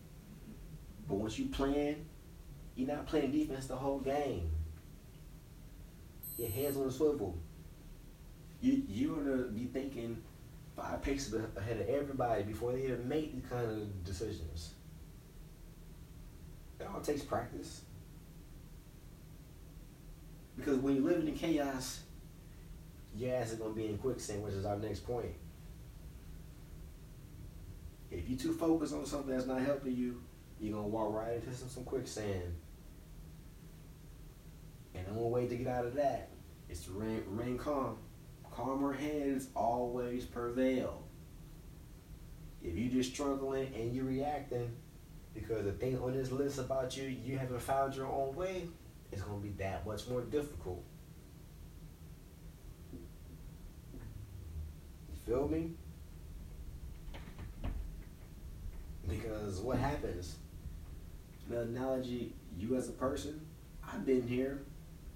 But 1.08 1.14
once 1.14 1.38
you 1.38 1.46
playing, 1.46 2.04
you're 2.74 2.88
not 2.88 3.06
playing 3.06 3.30
defense 3.30 3.66
the 3.66 3.76
whole 3.76 4.00
game. 4.00 4.50
Your 6.36 6.50
head's 6.50 6.76
on 6.76 6.86
the 6.86 6.92
swivel. 6.92 7.38
You 8.60 8.82
you're 8.88 9.16
gonna 9.16 9.42
be 9.44 9.64
thinking 9.64 10.18
five 10.76 11.02
paces 11.02 11.34
ahead 11.56 11.80
of 11.80 11.88
everybody 11.88 12.42
before 12.42 12.72
they 12.72 12.84
even 12.84 13.08
make 13.08 13.32
these 13.34 13.50
kind 13.50 13.70
of 13.70 14.04
decisions. 14.04 14.74
It 16.78 16.86
all 16.92 17.00
takes 17.00 17.22
practice. 17.22 17.82
Because 20.56 20.78
when 20.78 20.96
you're 20.96 21.04
living 21.04 21.28
in 21.28 21.34
chaos, 21.34 22.00
your 23.16 23.34
ass 23.34 23.52
is 23.52 23.58
gonna 23.58 23.74
be 23.74 23.86
in 23.86 23.98
quicksand, 23.98 24.42
which 24.44 24.54
is 24.54 24.66
our 24.66 24.76
next 24.78 25.00
point. 25.00 25.34
If 28.10 28.28
you 28.28 28.36
too 28.36 28.52
focused 28.52 28.94
on 28.94 29.04
something 29.06 29.30
that's 29.30 29.46
not 29.46 29.60
helping 29.62 29.96
you, 29.96 30.22
you're 30.60 30.74
gonna 30.74 30.88
walk 30.88 31.14
right 31.14 31.34
into 31.34 31.54
some, 31.54 31.68
some 31.68 31.84
quicksand. 31.84 32.54
And 34.94 35.06
the 35.06 35.10
only 35.10 35.30
way 35.42 35.48
to 35.48 35.56
get 35.56 35.66
out 35.66 35.86
of 35.86 35.94
that 35.94 36.30
is 36.68 36.80
to 36.84 36.92
remain 36.92 37.58
calm. 37.58 37.98
Calmer 38.56 38.94
heads 38.94 39.48
always 39.54 40.24
prevail. 40.24 41.02
If 42.62 42.74
you're 42.74 42.90
just 42.90 43.12
struggling 43.12 43.70
and 43.74 43.94
you're 43.94 44.06
reacting 44.06 44.70
because 45.34 45.66
the 45.66 45.72
thing 45.72 45.98
on 45.98 46.14
this 46.14 46.32
list 46.32 46.58
about 46.58 46.96
you, 46.96 47.04
you 47.04 47.36
haven't 47.36 47.60
found 47.60 47.94
your 47.94 48.06
own 48.06 48.34
way, 48.34 48.66
it's 49.12 49.20
gonna 49.20 49.42
be 49.42 49.50
that 49.58 49.86
much 49.86 50.08
more 50.08 50.22
difficult. 50.22 50.82
You 52.94 52.98
feel 55.26 55.48
me? 55.48 55.72
Because 59.06 59.58
what 59.58 59.76
happens? 59.76 60.36
The 61.50 61.60
analogy, 61.60 62.32
you 62.58 62.74
as 62.74 62.88
a 62.88 62.92
person, 62.92 63.38
I've 63.86 64.06
been 64.06 64.26
here. 64.26 64.62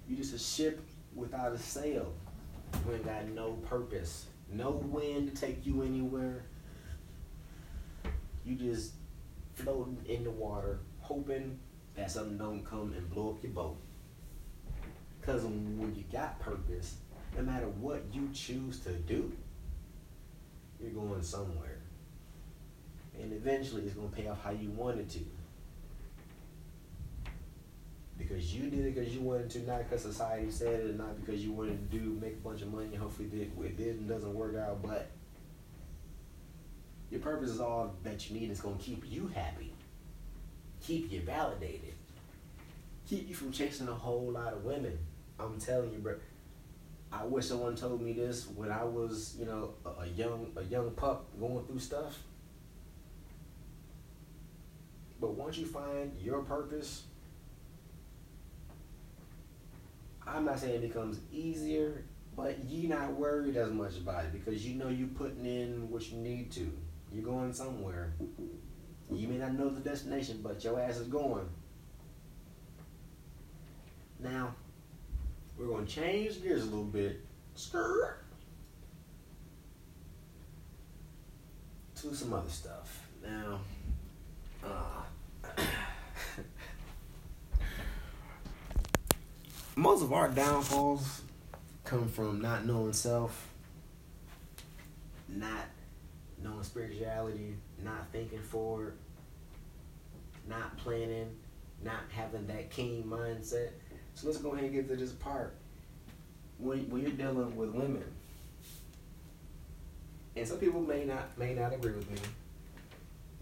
You 0.07 0.15
just 0.15 0.35
a 0.35 0.39
ship 0.39 0.79
without 1.15 1.53
a 1.53 1.57
sail. 1.57 2.13
You 2.73 2.93
ain't 2.93 3.05
got 3.05 3.27
no 3.29 3.53
purpose, 3.53 4.25
no 4.51 4.71
wind 4.71 5.33
to 5.33 5.41
take 5.41 5.65
you 5.65 5.83
anywhere. 5.83 6.43
You 8.45 8.55
just 8.55 8.93
floating 9.53 9.97
in 10.07 10.23
the 10.23 10.31
water, 10.31 10.79
hoping 10.99 11.59
that 11.95 12.09
something 12.09 12.37
don't 12.37 12.65
come 12.65 12.93
and 12.93 13.09
blow 13.09 13.31
up 13.31 13.43
your 13.43 13.51
boat. 13.51 13.77
Cause 15.21 15.43
when 15.43 15.93
you 15.95 16.03
got 16.11 16.39
purpose, 16.39 16.95
no 17.37 17.43
matter 17.43 17.67
what 17.67 18.03
you 18.11 18.29
choose 18.33 18.79
to 18.79 18.91
do, 18.93 19.31
you're 20.81 20.91
going 20.91 21.21
somewhere. 21.21 21.77
And 23.21 23.31
eventually 23.33 23.83
it's 23.83 23.93
gonna 23.93 24.07
pay 24.09 24.27
off 24.27 24.41
how 24.43 24.51
you 24.51 24.71
wanted 24.71 25.09
to. 25.11 25.19
You 28.53 28.69
did 28.69 28.85
it 28.85 28.95
because 28.95 29.13
you 29.13 29.21
wanted 29.21 29.49
to, 29.51 29.59
not 29.59 29.79
because 29.79 30.01
society 30.01 30.51
said 30.51 30.81
it, 30.81 30.85
and 30.85 30.97
not 30.97 31.19
because 31.23 31.43
you 31.43 31.51
wanted 31.51 31.91
to 31.91 31.97
do 31.97 32.17
make 32.21 32.33
a 32.33 32.47
bunch 32.47 32.61
of 32.61 32.71
money. 32.71 32.95
Hopefully, 32.95 33.29
it, 33.33 33.51
it 33.63 33.77
did 33.77 33.99
and 33.99 34.09
doesn't 34.09 34.33
work 34.33 34.55
out, 34.55 34.81
but 34.81 35.09
your 37.09 37.19
purpose 37.19 37.49
is 37.49 37.59
all 37.59 37.95
that 38.03 38.29
you 38.29 38.39
need. 38.39 38.49
It's 38.49 38.61
gonna 38.61 38.77
keep 38.77 39.03
you 39.07 39.27
happy, 39.27 39.73
keep 40.81 41.11
you 41.11 41.21
validated, 41.21 41.93
keep 43.07 43.29
you 43.29 43.35
from 43.35 43.51
chasing 43.51 43.87
a 43.87 43.93
whole 43.93 44.31
lot 44.31 44.53
of 44.53 44.63
women. 44.63 44.97
I'm 45.39 45.59
telling 45.59 45.91
you, 45.91 45.99
bro. 45.99 46.15
I 47.13 47.25
wish 47.25 47.47
someone 47.47 47.75
told 47.75 48.01
me 48.01 48.13
this 48.13 48.47
when 48.47 48.71
I 48.71 48.85
was, 48.85 49.35
you 49.37 49.45
know, 49.45 49.73
a 49.99 50.07
young 50.07 50.47
a 50.55 50.63
young 50.63 50.91
pup 50.91 51.25
going 51.39 51.65
through 51.65 51.79
stuff. 51.79 52.17
But 55.19 55.33
once 55.35 55.57
you 55.57 55.65
find 55.65 56.13
your 56.19 56.41
purpose, 56.41 57.03
I'm 60.33 60.45
not 60.45 60.59
saying 60.59 60.75
it 60.75 60.81
becomes 60.81 61.19
easier, 61.31 62.05
but 62.35 62.57
you're 62.67 62.95
not 62.95 63.13
worried 63.13 63.57
as 63.57 63.71
much 63.71 63.97
about 63.97 64.25
it 64.25 64.31
because 64.31 64.65
you 64.65 64.75
know 64.75 64.87
you're 64.87 65.07
putting 65.09 65.45
in 65.45 65.89
what 65.89 66.09
you 66.09 66.17
need 66.17 66.51
to. 66.53 66.71
You're 67.11 67.25
going 67.25 67.53
somewhere. 67.53 68.13
You 69.11 69.27
may 69.27 69.37
not 69.37 69.53
know 69.53 69.69
the 69.69 69.81
destination, 69.81 70.39
but 70.41 70.63
your 70.63 70.79
ass 70.79 70.97
is 70.97 71.07
going. 71.07 71.49
Now, 74.19 74.55
we're 75.57 75.67
going 75.67 75.85
to 75.85 75.91
change 75.91 76.41
gears 76.41 76.61
a 76.61 76.65
little 76.65 76.83
bit. 76.83 77.19
Skirt. 77.55 78.23
To 81.95 82.15
some 82.15 82.33
other 82.33 82.49
stuff. 82.49 83.07
Now, 83.21 83.59
uh, 84.63 85.00
most 89.75 90.03
of 90.03 90.11
our 90.11 90.29
downfalls 90.29 91.21
come 91.83 92.07
from 92.07 92.41
not 92.41 92.65
knowing 92.65 92.93
self, 92.93 93.47
not 95.29 95.65
knowing 96.43 96.63
spirituality, 96.63 97.55
not 97.83 98.07
thinking 98.11 98.41
forward, 98.41 98.97
not 100.47 100.77
planning, 100.77 101.29
not 101.83 102.01
having 102.09 102.47
that 102.47 102.69
keen 102.69 103.03
mindset. 103.03 103.69
So 104.13 104.27
let's 104.27 104.39
go 104.39 104.51
ahead 104.51 104.65
and 104.65 104.73
get 104.73 104.87
to 104.89 104.95
this 104.95 105.11
part. 105.11 105.55
When, 106.57 106.89
when 106.89 107.01
you're 107.01 107.11
dealing 107.11 107.55
with 107.55 107.69
women, 107.69 108.03
and 110.35 110.47
some 110.47 110.57
people 110.57 110.81
may 110.81 111.05
not 111.05 111.37
may 111.37 111.53
not 111.53 111.73
agree 111.73 111.91
with 111.91 112.09
me. 112.09 112.17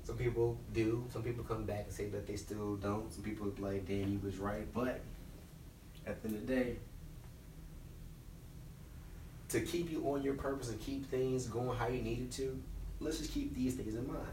Some 0.04 0.16
people 0.18 0.58
do. 0.74 1.04
Some 1.12 1.22
people 1.22 1.44
come 1.44 1.66
back 1.66 1.84
and 1.86 1.94
say 1.94 2.08
that 2.10 2.26
they 2.26 2.36
still 2.36 2.78
don't. 2.78 3.14
Some 3.14 3.24
people 3.24 3.52
like, 3.60 3.88
"Damn, 3.88 4.22
was 4.24 4.38
right." 4.38 4.66
But 4.74 5.02
at 6.06 6.22
the 6.22 6.30
end 6.30 6.38
of 6.38 6.48
the 6.48 6.56
day, 6.56 6.76
to 9.50 9.62
keep 9.62 9.92
you 9.92 10.04
on 10.12 10.22
your 10.22 10.36
purpose 10.36 10.70
and 10.70 10.80
keep 10.80 11.10
things 11.10 11.48
going 11.48 11.78
how 11.78 11.88
you 11.88 12.02
need 12.02 12.22
it 12.22 12.32
to, 12.32 12.62
let's 13.00 13.18
just 13.18 13.32
keep 13.34 13.56
these 13.56 13.76
things 13.76 13.96
in 13.96 14.08
mind. 14.08 14.26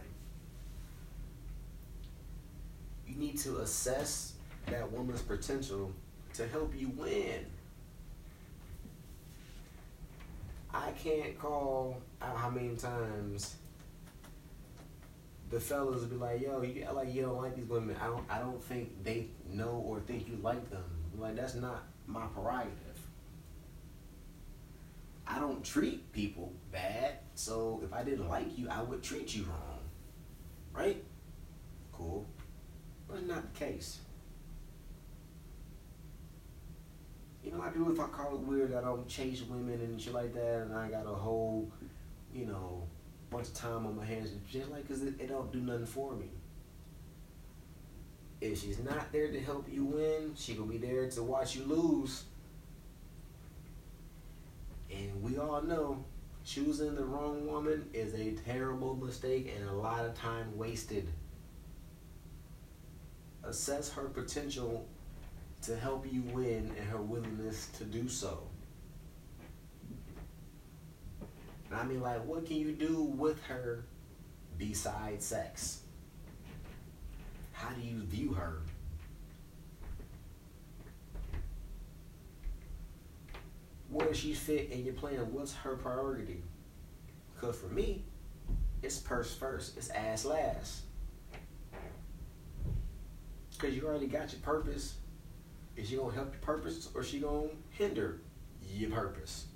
You 3.07 3.17
need 3.17 3.39
to 3.39 3.59
assess 3.59 4.35
that 4.67 4.91
woman's 4.91 5.23
potential 5.23 5.93
to 6.35 6.47
help 6.49 6.75
you 6.77 6.89
win. 6.91 7.47
I 10.75 10.91
can't 11.03 11.39
call 11.39 12.03
out 12.21 12.37
how 12.37 12.51
many 12.51 12.77
times 12.77 13.57
the 15.49 15.61
fellas 15.61 16.01
will 16.03 16.09
be 16.09 16.17
like, 16.17 16.41
"Yo, 16.43 16.61
you 16.61 16.87
like 16.93 17.15
you 17.15 17.23
don't 17.23 17.37
like 17.37 17.57
these 17.57 17.69
women." 17.69 17.97
I 18.01 18.07
don't. 18.07 18.25
I 18.29 18.39
don't 18.41 18.63
think 18.63 19.05
they 19.05 19.29
know 19.49 19.83
or 19.87 20.01
think 20.01 20.29
you 20.29 20.37
like 20.43 20.69
them. 20.71 20.85
Like 21.19 21.37
that's 21.37 21.55
not 21.55 21.85
my 22.07 22.27
prerogative. 22.27 22.73
I 25.27 25.39
don't 25.41 25.65
treat 25.65 26.13
people 26.13 26.53
bad, 26.71 27.19
so 27.35 27.81
if 27.85 27.93
I 27.93 28.05
didn't 28.05 28.29
like 28.29 28.57
you, 28.57 28.69
I 28.69 28.83
would 28.83 29.03
treat 29.03 29.35
you 29.35 29.45
wrong. 29.45 29.81
Right? 30.73 31.03
Cool. 31.93 32.27
But 33.09 33.27
not 33.27 33.53
the 33.53 33.59
case. 33.59 33.99
You 37.43 37.53
know, 37.53 37.59
a 37.59 37.61
lot 37.61 37.69
of 37.69 37.75
people 37.75 37.93
if 37.93 38.01
I 38.01 38.07
call 38.09 38.35
it 38.35 38.41
weird 38.41 38.75
I 38.75 38.81
don't 38.81 39.07
chase 39.09 39.43
women 39.43 39.81
and 39.81 40.01
shit 40.01 40.13
like 40.13 40.35
that, 40.35 40.63
and 40.63 40.75
I 40.75 40.89
got 40.89 41.07
a 41.07 41.15
whole, 41.15 41.71
you 42.33 42.47
know, 42.47 42.83
bunch 43.31 43.49
of 43.49 43.55
time 43.55 43.87
on 43.87 43.97
my 43.97 44.05
hands 44.05 44.31
and 44.31 44.41
shit 44.51 44.71
like, 44.71 44.87
cause 44.87 45.03
it, 45.03 45.15
it 45.19 45.29
don't 45.29 45.53
do 45.53 45.61
nothing 45.61 45.87
for 45.87 46.15
me. 46.15 46.31
If 48.41 48.61
she's 48.61 48.79
not 48.79 49.13
there 49.13 49.31
to 49.33 49.41
help 49.41 49.67
you 49.71 49.85
win, 49.85 50.35
she 50.37 50.55
gonna 50.55 50.71
be 50.71 50.79
there 50.79 51.09
to 51.11 51.23
watch 51.23 51.57
you 51.57 51.65
lose. 51.65 52.25
And 54.91 55.23
we 55.23 55.39
all 55.39 55.63
know 55.63 56.05
choosing 56.45 56.95
the 56.95 57.05
wrong 57.05 57.47
woman 57.47 57.89
is 57.93 58.15
a 58.15 58.33
terrible 58.45 58.95
mistake 58.95 59.53
and 59.57 59.69
a 59.69 59.73
lot 59.73 60.05
of 60.05 60.15
time 60.15 60.57
wasted. 60.57 61.09
Assess 63.43 63.91
her 63.91 64.05
potential 64.05 64.87
to 65.63 65.77
help 65.77 66.07
you 66.11 66.23
win 66.33 66.73
and 66.79 66.89
her 66.89 67.01
willingness 67.01 67.69
to 67.79 67.85
do 67.85 68.09
so. 68.09 68.43
And 71.69 71.75
I 71.75 71.85
mean, 71.85 72.01
like, 72.01 72.25
what 72.25 72.47
can 72.47 72.57
you 72.57 72.73
do 72.73 73.03
with 73.03 73.43
her 73.45 73.85
besides 74.57 75.25
sex? 75.25 75.81
How 77.57 77.71
do 77.71 77.81
you 77.81 78.03
view 78.03 78.35
her? 78.35 78.61
Where 83.89 84.09
does 84.09 84.19
she 84.19 84.35
fit 84.35 84.71
in 84.71 84.85
your 84.85 84.93
plan? 84.93 85.33
What's 85.33 85.55
her 85.55 85.75
priority? 85.75 86.43
Because 87.35 87.57
for 87.57 87.69
me, 87.69 88.05
it's 88.83 88.99
purse 88.99 89.35
first, 89.35 89.79
it's 89.79 89.89
ass 89.89 90.27
last. 90.27 90.83
Because 93.53 93.75
you 93.75 93.87
already 93.87 94.07
got 94.07 94.33
your 94.33 94.43
purpose. 94.43 94.97
Is 95.77 95.89
she 95.89 95.97
gonna 95.97 96.13
help 96.13 96.33
your 96.33 96.43
purpose 96.43 96.91
or 96.95 97.03
she 97.03 97.21
gonna 97.21 97.49
hinder 97.71 98.21
your 98.71 98.91
purpose? 98.91 99.47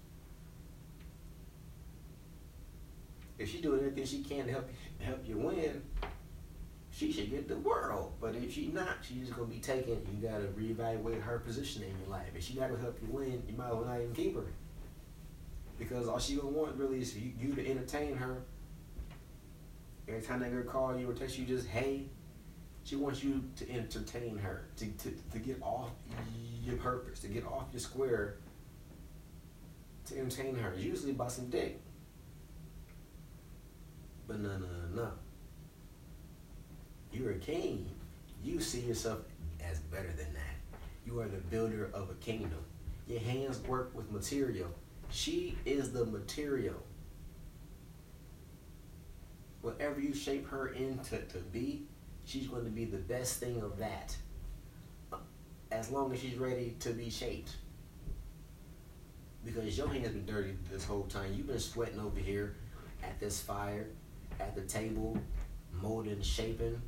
If 3.38 3.51
she 3.51 3.61
doing 3.61 3.82
anything 3.82 4.07
she 4.07 4.22
can 4.22 4.46
to 4.46 4.53
help 4.53 4.70
help 5.01 5.28
you 5.28 5.36
win, 5.36 5.82
she 7.01 7.11
should 7.11 7.30
get 7.30 7.48
the 7.48 7.57
world. 7.57 8.12
But 8.20 8.34
if 8.34 8.53
she 8.53 8.66
not, 8.66 8.98
she's 9.01 9.20
just 9.20 9.34
gonna 9.34 9.48
be 9.48 9.59
taken. 9.59 10.07
You 10.12 10.28
gotta 10.28 10.44
reevaluate 10.48 11.22
her 11.22 11.38
position 11.38 11.82
in 11.82 11.88
your 11.98 12.11
life. 12.11 12.28
If 12.36 12.44
she 12.44 12.59
not 12.59 12.68
gonna 12.68 12.82
help 12.82 12.98
you 13.01 13.09
win, 13.11 13.42
you 13.48 13.57
might 13.57 13.68
as 13.68 13.72
well 13.72 13.86
not 13.86 14.01
even 14.01 14.12
keep 14.12 14.36
her. 14.36 14.44
Because 15.78 16.09
all 16.09 16.18
she 16.18 16.36
gonna 16.36 16.51
want 16.51 16.76
really 16.76 17.01
is 17.01 17.16
you, 17.16 17.32
you 17.40 17.55
to 17.55 17.66
entertain 17.66 18.16
her. 18.16 18.42
Every 20.07 20.20
time 20.20 20.40
that 20.40 20.53
girl 20.53 20.62
call 20.64 20.98
you 20.98 21.09
or 21.09 21.14
text 21.14 21.38
you, 21.38 21.46
just 21.46 21.68
hey. 21.68 22.05
She 22.82 22.96
wants 22.96 23.22
you 23.22 23.44
to 23.57 23.70
entertain 23.70 24.36
her, 24.38 24.64
to, 24.76 24.86
to, 24.86 25.11
to 25.32 25.38
get 25.38 25.61
off 25.62 25.90
your 26.64 26.76
purpose, 26.76 27.20
to 27.20 27.28
get 27.28 27.46
off 27.46 27.64
your 27.72 27.80
square, 27.80 28.36
to 30.07 30.18
entertain 30.18 30.57
her. 30.57 30.74
Usually 30.76 31.12
about 31.12 31.30
some 31.30 31.48
dick. 31.51 31.78
But 34.26 34.40
no, 34.40 34.59
no, 34.59 34.66
no. 34.94 35.11
You're 37.13 37.33
a 37.33 37.39
king. 37.39 37.91
You 38.43 38.61
see 38.61 38.81
yourself 38.81 39.21
as 39.69 39.81
better 39.81 40.09
than 40.09 40.33
that. 40.35 40.79
You 41.07 41.21
are 41.21 41.29
the 41.29 41.39
builder 41.39 41.91
of 41.93 42.11
a 42.11 42.15
kingdom. 42.15 42.65
Your 43.07 43.21
hands 43.21 43.59
work 43.67 43.91
with 43.95 44.11
material. 44.13 44.69
She 45.11 45.59
is 45.65 45.93
the 45.93 46.07
material. 46.07 46.81
Whatever 49.63 50.01
you 50.01 50.15
shape 50.15 50.49
her 50.49 50.69
into 50.69 51.19
to 51.19 51.39
be, 51.53 51.83
she's 52.25 52.47
going 52.47 52.65
to 52.65 52.71
be 52.71 52.85
the 52.85 52.99
best 52.99 53.41
thing 53.41 53.61
of 53.63 53.79
that. 53.79 54.17
As 55.73 55.91
long 55.91 56.13
as 56.13 56.21
she's 56.21 56.37
ready 56.37 56.77
to 56.81 56.91
be 56.91 57.11
shaped. 57.11 57.57
Because 59.45 59.77
your 59.77 59.89
hands 59.89 60.09
been 60.09 60.27
dirty 60.27 60.57
this 60.71 60.85
whole 60.85 61.05
time. 61.05 61.35
You've 61.37 61.49
been 61.49 61.59
sweating 61.59 61.99
over 61.99 62.19
here 62.19 62.57
at 63.03 63.19
this 63.19 63.41
fire, 63.41 63.89
at 64.39 64.55
the 64.55 64.63
table, 64.63 65.19
molding, 65.73 66.21
shaping. 66.23 66.81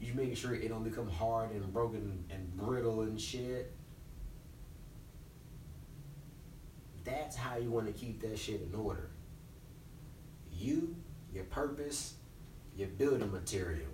You 0.00 0.14
making 0.14 0.36
sure 0.36 0.54
it 0.54 0.68
don't 0.68 0.84
become 0.84 1.08
hard 1.08 1.50
and 1.50 1.72
broken 1.72 2.24
and 2.30 2.56
brittle 2.56 3.02
and 3.02 3.20
shit. 3.20 3.72
That's 7.04 7.36
how 7.36 7.56
you 7.56 7.70
want 7.70 7.86
to 7.86 7.92
keep 7.92 8.20
that 8.20 8.38
shit 8.38 8.60
in 8.62 8.74
order. 8.78 9.10
You, 10.52 10.94
your 11.32 11.44
purpose, 11.44 12.14
your 12.76 12.88
building 12.88 13.32
material. 13.32 13.88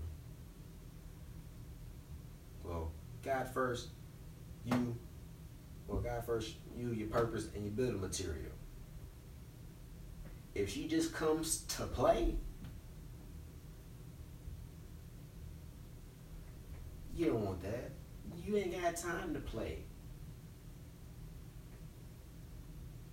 Well, 2.63 2.93
God 3.23 3.49
first, 3.49 3.89
you, 4.65 4.97
well, 5.87 6.01
God 6.01 6.25
first, 6.25 6.55
you, 6.77 6.93
your 6.93 7.09
purpose, 7.09 7.49
and 7.55 7.65
your 7.65 7.73
building 7.73 8.01
material. 8.01 8.53
If 10.55 10.71
she 10.73 10.87
just 10.87 11.13
comes 11.13 11.63
to 11.77 11.85
play, 11.85 12.37
you 17.17 17.27
don't 17.27 17.45
want 17.45 17.63
that. 17.63 17.91
You 18.45 18.57
ain't 18.57 18.81
got 18.81 18.97
time 18.97 19.35
to 19.35 19.41
play. 19.41 19.79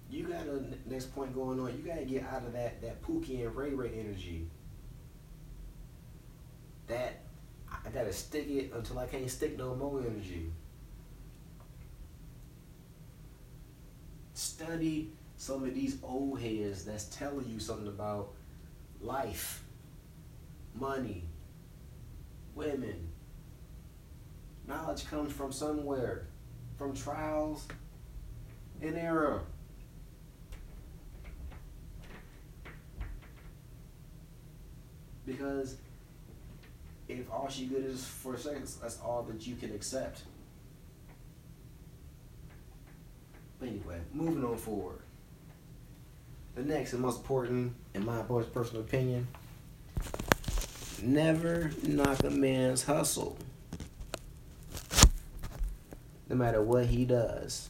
You 0.09 0.23
got 0.23 0.45
a 0.45 0.61
next 0.89 1.15
point 1.15 1.33
going 1.33 1.59
on. 1.59 1.67
You 1.67 1.83
gotta 1.85 2.03
get 2.03 2.25
out 2.25 2.43
of 2.43 2.53
that 2.53 2.81
that 2.81 3.01
Pookie 3.01 3.45
and 3.45 3.55
Ray 3.55 3.69
Ray 3.69 3.91
energy. 3.97 4.47
That 6.87 7.21
I 7.71 7.89
gotta 7.89 8.11
stick 8.11 8.49
it 8.49 8.73
until 8.73 8.99
I 8.99 9.05
can't 9.05 9.29
stick 9.29 9.57
no 9.57 9.73
more 9.75 10.01
energy. 10.01 10.51
Study 14.33 15.11
some 15.37 15.63
of 15.63 15.73
these 15.73 15.97
old 16.03 16.41
heads 16.41 16.83
that's 16.83 17.05
telling 17.05 17.47
you 17.49 17.59
something 17.59 17.87
about 17.87 18.33
life, 19.01 19.63
money, 20.75 21.23
women. 22.53 23.10
Knowledge 24.71 25.05
comes 25.09 25.33
from 25.33 25.51
somewhere, 25.51 26.27
from 26.77 26.95
trials 26.95 27.67
and 28.81 28.95
error. 28.95 29.41
Because 35.25 35.75
if 37.09 37.29
all 37.29 37.49
she 37.49 37.65
good 37.65 37.83
is 37.83 38.05
for 38.05 38.37
sex, 38.37 38.75
that's 38.75 38.97
all 39.01 39.23
that 39.23 39.45
you 39.45 39.55
can 39.55 39.75
accept. 39.75 40.21
But 43.59 43.67
anyway, 43.67 43.99
moving 44.13 44.45
on 44.45 44.55
forward. 44.55 44.99
The 46.55 46.63
next 46.63 46.93
and 46.93 47.01
most 47.01 47.17
important, 47.17 47.73
in 47.93 48.05
my 48.05 48.21
boy's 48.21 48.45
personal 48.45 48.83
opinion, 48.83 49.27
never 51.03 51.71
knock 51.83 52.23
a 52.23 52.29
man's 52.29 52.83
hustle. 52.83 53.37
No 56.31 56.37
matter 56.37 56.61
what 56.61 56.85
he 56.85 57.03
does. 57.03 57.67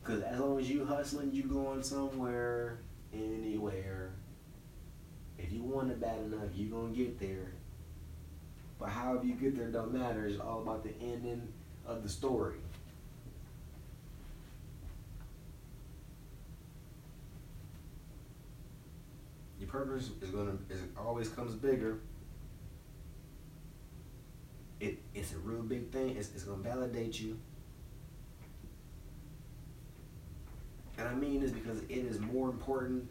Because 0.00 0.22
as 0.22 0.40
long 0.40 0.58
as 0.58 0.70
you 0.70 0.86
hustling, 0.86 1.34
you 1.34 1.42
going 1.42 1.82
somewhere, 1.82 2.78
anywhere. 3.12 4.12
If 5.36 5.52
you 5.52 5.62
want 5.62 5.90
it 5.90 6.00
bad 6.00 6.18
enough, 6.20 6.48
you 6.54 6.70
going 6.70 6.94
to 6.94 6.98
get 6.98 7.20
there. 7.20 7.52
But 8.78 8.88
however 8.88 9.26
you 9.26 9.34
get 9.34 9.54
there 9.54 9.68
don't 9.68 9.92
matter. 9.92 10.26
It's 10.26 10.40
all 10.40 10.62
about 10.62 10.82
the 10.82 10.94
ending 11.02 11.46
of 11.84 12.02
the 12.02 12.08
story. 12.08 12.56
Your 19.60 19.68
purpose 19.68 20.08
is 20.22 20.30
gonna 20.30 20.56
is 20.70 20.80
always 20.96 21.28
comes 21.28 21.54
bigger. 21.54 21.98
It 24.80 24.98
it's 25.14 25.32
a 25.32 25.38
real 25.38 25.62
big 25.62 25.90
thing. 25.90 26.16
It's, 26.16 26.30
it's 26.34 26.44
gonna 26.44 26.62
validate 26.62 27.18
you. 27.20 27.38
And 30.96 31.08
I 31.08 31.14
mean 31.14 31.40
this 31.40 31.52
because 31.52 31.80
it 31.82 31.90
is 31.90 32.18
more 32.20 32.48
important 32.48 33.08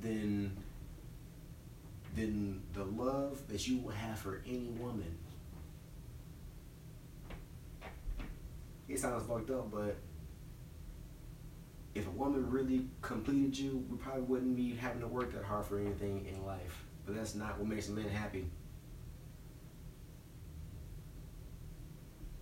than 0.00 0.56
than 2.14 2.62
the 2.72 2.84
love 2.84 3.46
that 3.48 3.66
you 3.68 3.78
will 3.78 3.92
have 3.92 4.18
for 4.18 4.42
any 4.46 4.68
woman. 4.78 5.16
It 8.88 8.98
sounds 8.98 9.26
fucked 9.26 9.50
up, 9.50 9.70
but 9.70 9.96
if 11.94 12.06
a 12.06 12.10
woman 12.10 12.50
really 12.50 12.86
completed 13.02 13.58
you, 13.58 13.84
we 13.90 13.96
probably 13.98 14.22
wouldn't 14.22 14.56
be 14.56 14.74
having 14.74 15.00
to 15.00 15.06
work 15.06 15.32
that 15.32 15.44
hard 15.44 15.66
for 15.66 15.78
anything 15.78 16.26
in 16.26 16.46
life. 16.46 16.84
But 17.04 17.16
that's 17.16 17.34
not 17.34 17.58
what 17.58 17.68
makes 17.68 17.88
a 17.88 17.92
man 17.92 18.08
happy. 18.08 18.46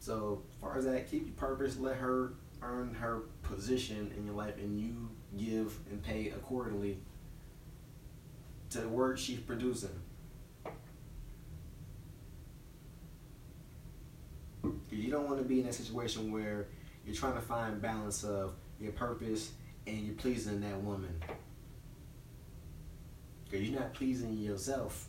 So, 0.07 0.41
as 0.55 0.61
far 0.61 0.79
as 0.79 0.85
that, 0.85 1.11
keep 1.11 1.27
your 1.27 1.35
purpose. 1.35 1.77
Let 1.81 1.97
her 1.97 2.35
earn 2.63 2.95
her 2.95 3.23
position 3.43 4.15
in 4.17 4.25
your 4.25 4.37
life, 4.37 4.57
and 4.57 4.79
you 4.79 5.11
give 5.37 5.81
and 5.91 6.01
pay 6.01 6.29
accordingly 6.29 6.99
to 8.71 8.83
the 8.83 8.89
work 8.89 9.19
she's 9.19 9.41
producing. 9.41 9.91
You 14.91 15.11
don't 15.11 15.27
want 15.27 15.39
to 15.39 15.45
be 15.45 15.59
in 15.59 15.67
a 15.67 15.73
situation 15.73 16.31
where 16.31 16.69
you're 17.05 17.17
trying 17.17 17.35
to 17.35 17.41
find 17.41 17.83
balance 17.83 18.23
of 18.23 18.55
your 18.81 18.93
purpose 18.93 19.51
and 19.89 19.99
you're 19.99 20.15
pleasing 20.15 20.61
that 20.61 20.81
woman. 20.83 21.21
Because 23.45 23.69
you're 23.69 23.81
not 23.81 23.93
pleasing 23.93 24.39
yourself. 24.39 25.09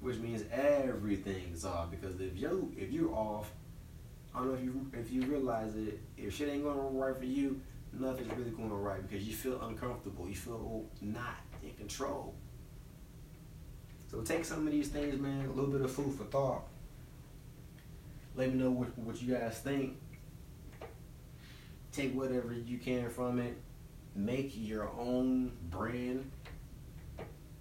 Which 0.00 0.18
means 0.18 0.44
everything's 0.52 1.64
off. 1.64 1.90
Because 1.90 2.20
if 2.20 2.36
you 2.36 2.72
if 2.76 2.92
you're 2.92 3.12
off, 3.14 3.50
I 4.34 4.38
don't 4.38 4.48
know 4.48 4.54
if 4.54 4.62
you 4.62 4.90
if 4.92 5.10
you 5.10 5.22
realize 5.22 5.74
it, 5.76 6.00
if 6.16 6.34
shit 6.34 6.48
ain't 6.48 6.64
going 6.64 6.96
right 6.96 7.16
for 7.16 7.24
you, 7.24 7.60
nothing's 7.92 8.32
really 8.36 8.50
going 8.50 8.70
right 8.70 9.06
because 9.08 9.26
you 9.26 9.34
feel 9.34 9.60
uncomfortable. 9.62 10.28
You 10.28 10.34
feel 10.34 10.84
not 11.00 11.36
in 11.62 11.72
control. 11.74 12.34
So 14.10 14.20
take 14.20 14.44
some 14.44 14.66
of 14.66 14.72
these 14.72 14.88
things, 14.88 15.20
man, 15.20 15.46
a 15.46 15.52
little 15.52 15.70
bit 15.70 15.80
of 15.80 15.90
food 15.90 16.14
for 16.14 16.24
thought. 16.24 16.62
Let 18.36 18.52
me 18.52 18.58
know 18.58 18.70
what, 18.70 18.96
what 18.98 19.20
you 19.20 19.34
guys 19.34 19.58
think. 19.58 19.96
Take 21.90 22.14
whatever 22.14 22.52
you 22.52 22.78
can 22.78 23.08
from 23.08 23.40
it. 23.40 23.56
Make 24.14 24.52
your 24.54 24.90
own 24.98 25.52
brand. 25.70 26.30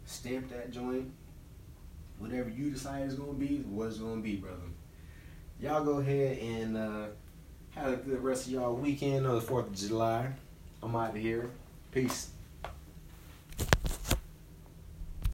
Stamp 0.05 0.49
that 0.49 0.71
joint. 0.71 1.11
Whatever 2.17 2.49
you 2.49 2.71
decide 2.71 3.07
is 3.07 3.15
to 3.15 3.33
be, 3.33 3.57
what's 3.69 3.97
to 3.97 4.15
be, 4.21 4.37
brother. 4.37 4.57
Y'all 5.59 5.83
go 5.83 5.99
ahead 5.99 6.37
and 6.39 6.77
uh, 6.77 7.05
have 7.71 7.93
a 7.93 7.97
good 7.97 8.23
rest 8.23 8.47
of 8.47 8.53
y'all 8.53 8.75
weekend 8.75 9.25
on 9.25 9.35
the 9.35 9.41
4th 9.41 9.67
of 9.67 9.75
July. 9.75 10.31
I'm 10.81 10.95
out 10.95 11.15
of 11.15 11.21
here. 11.21 11.49
Peace. 11.91 12.29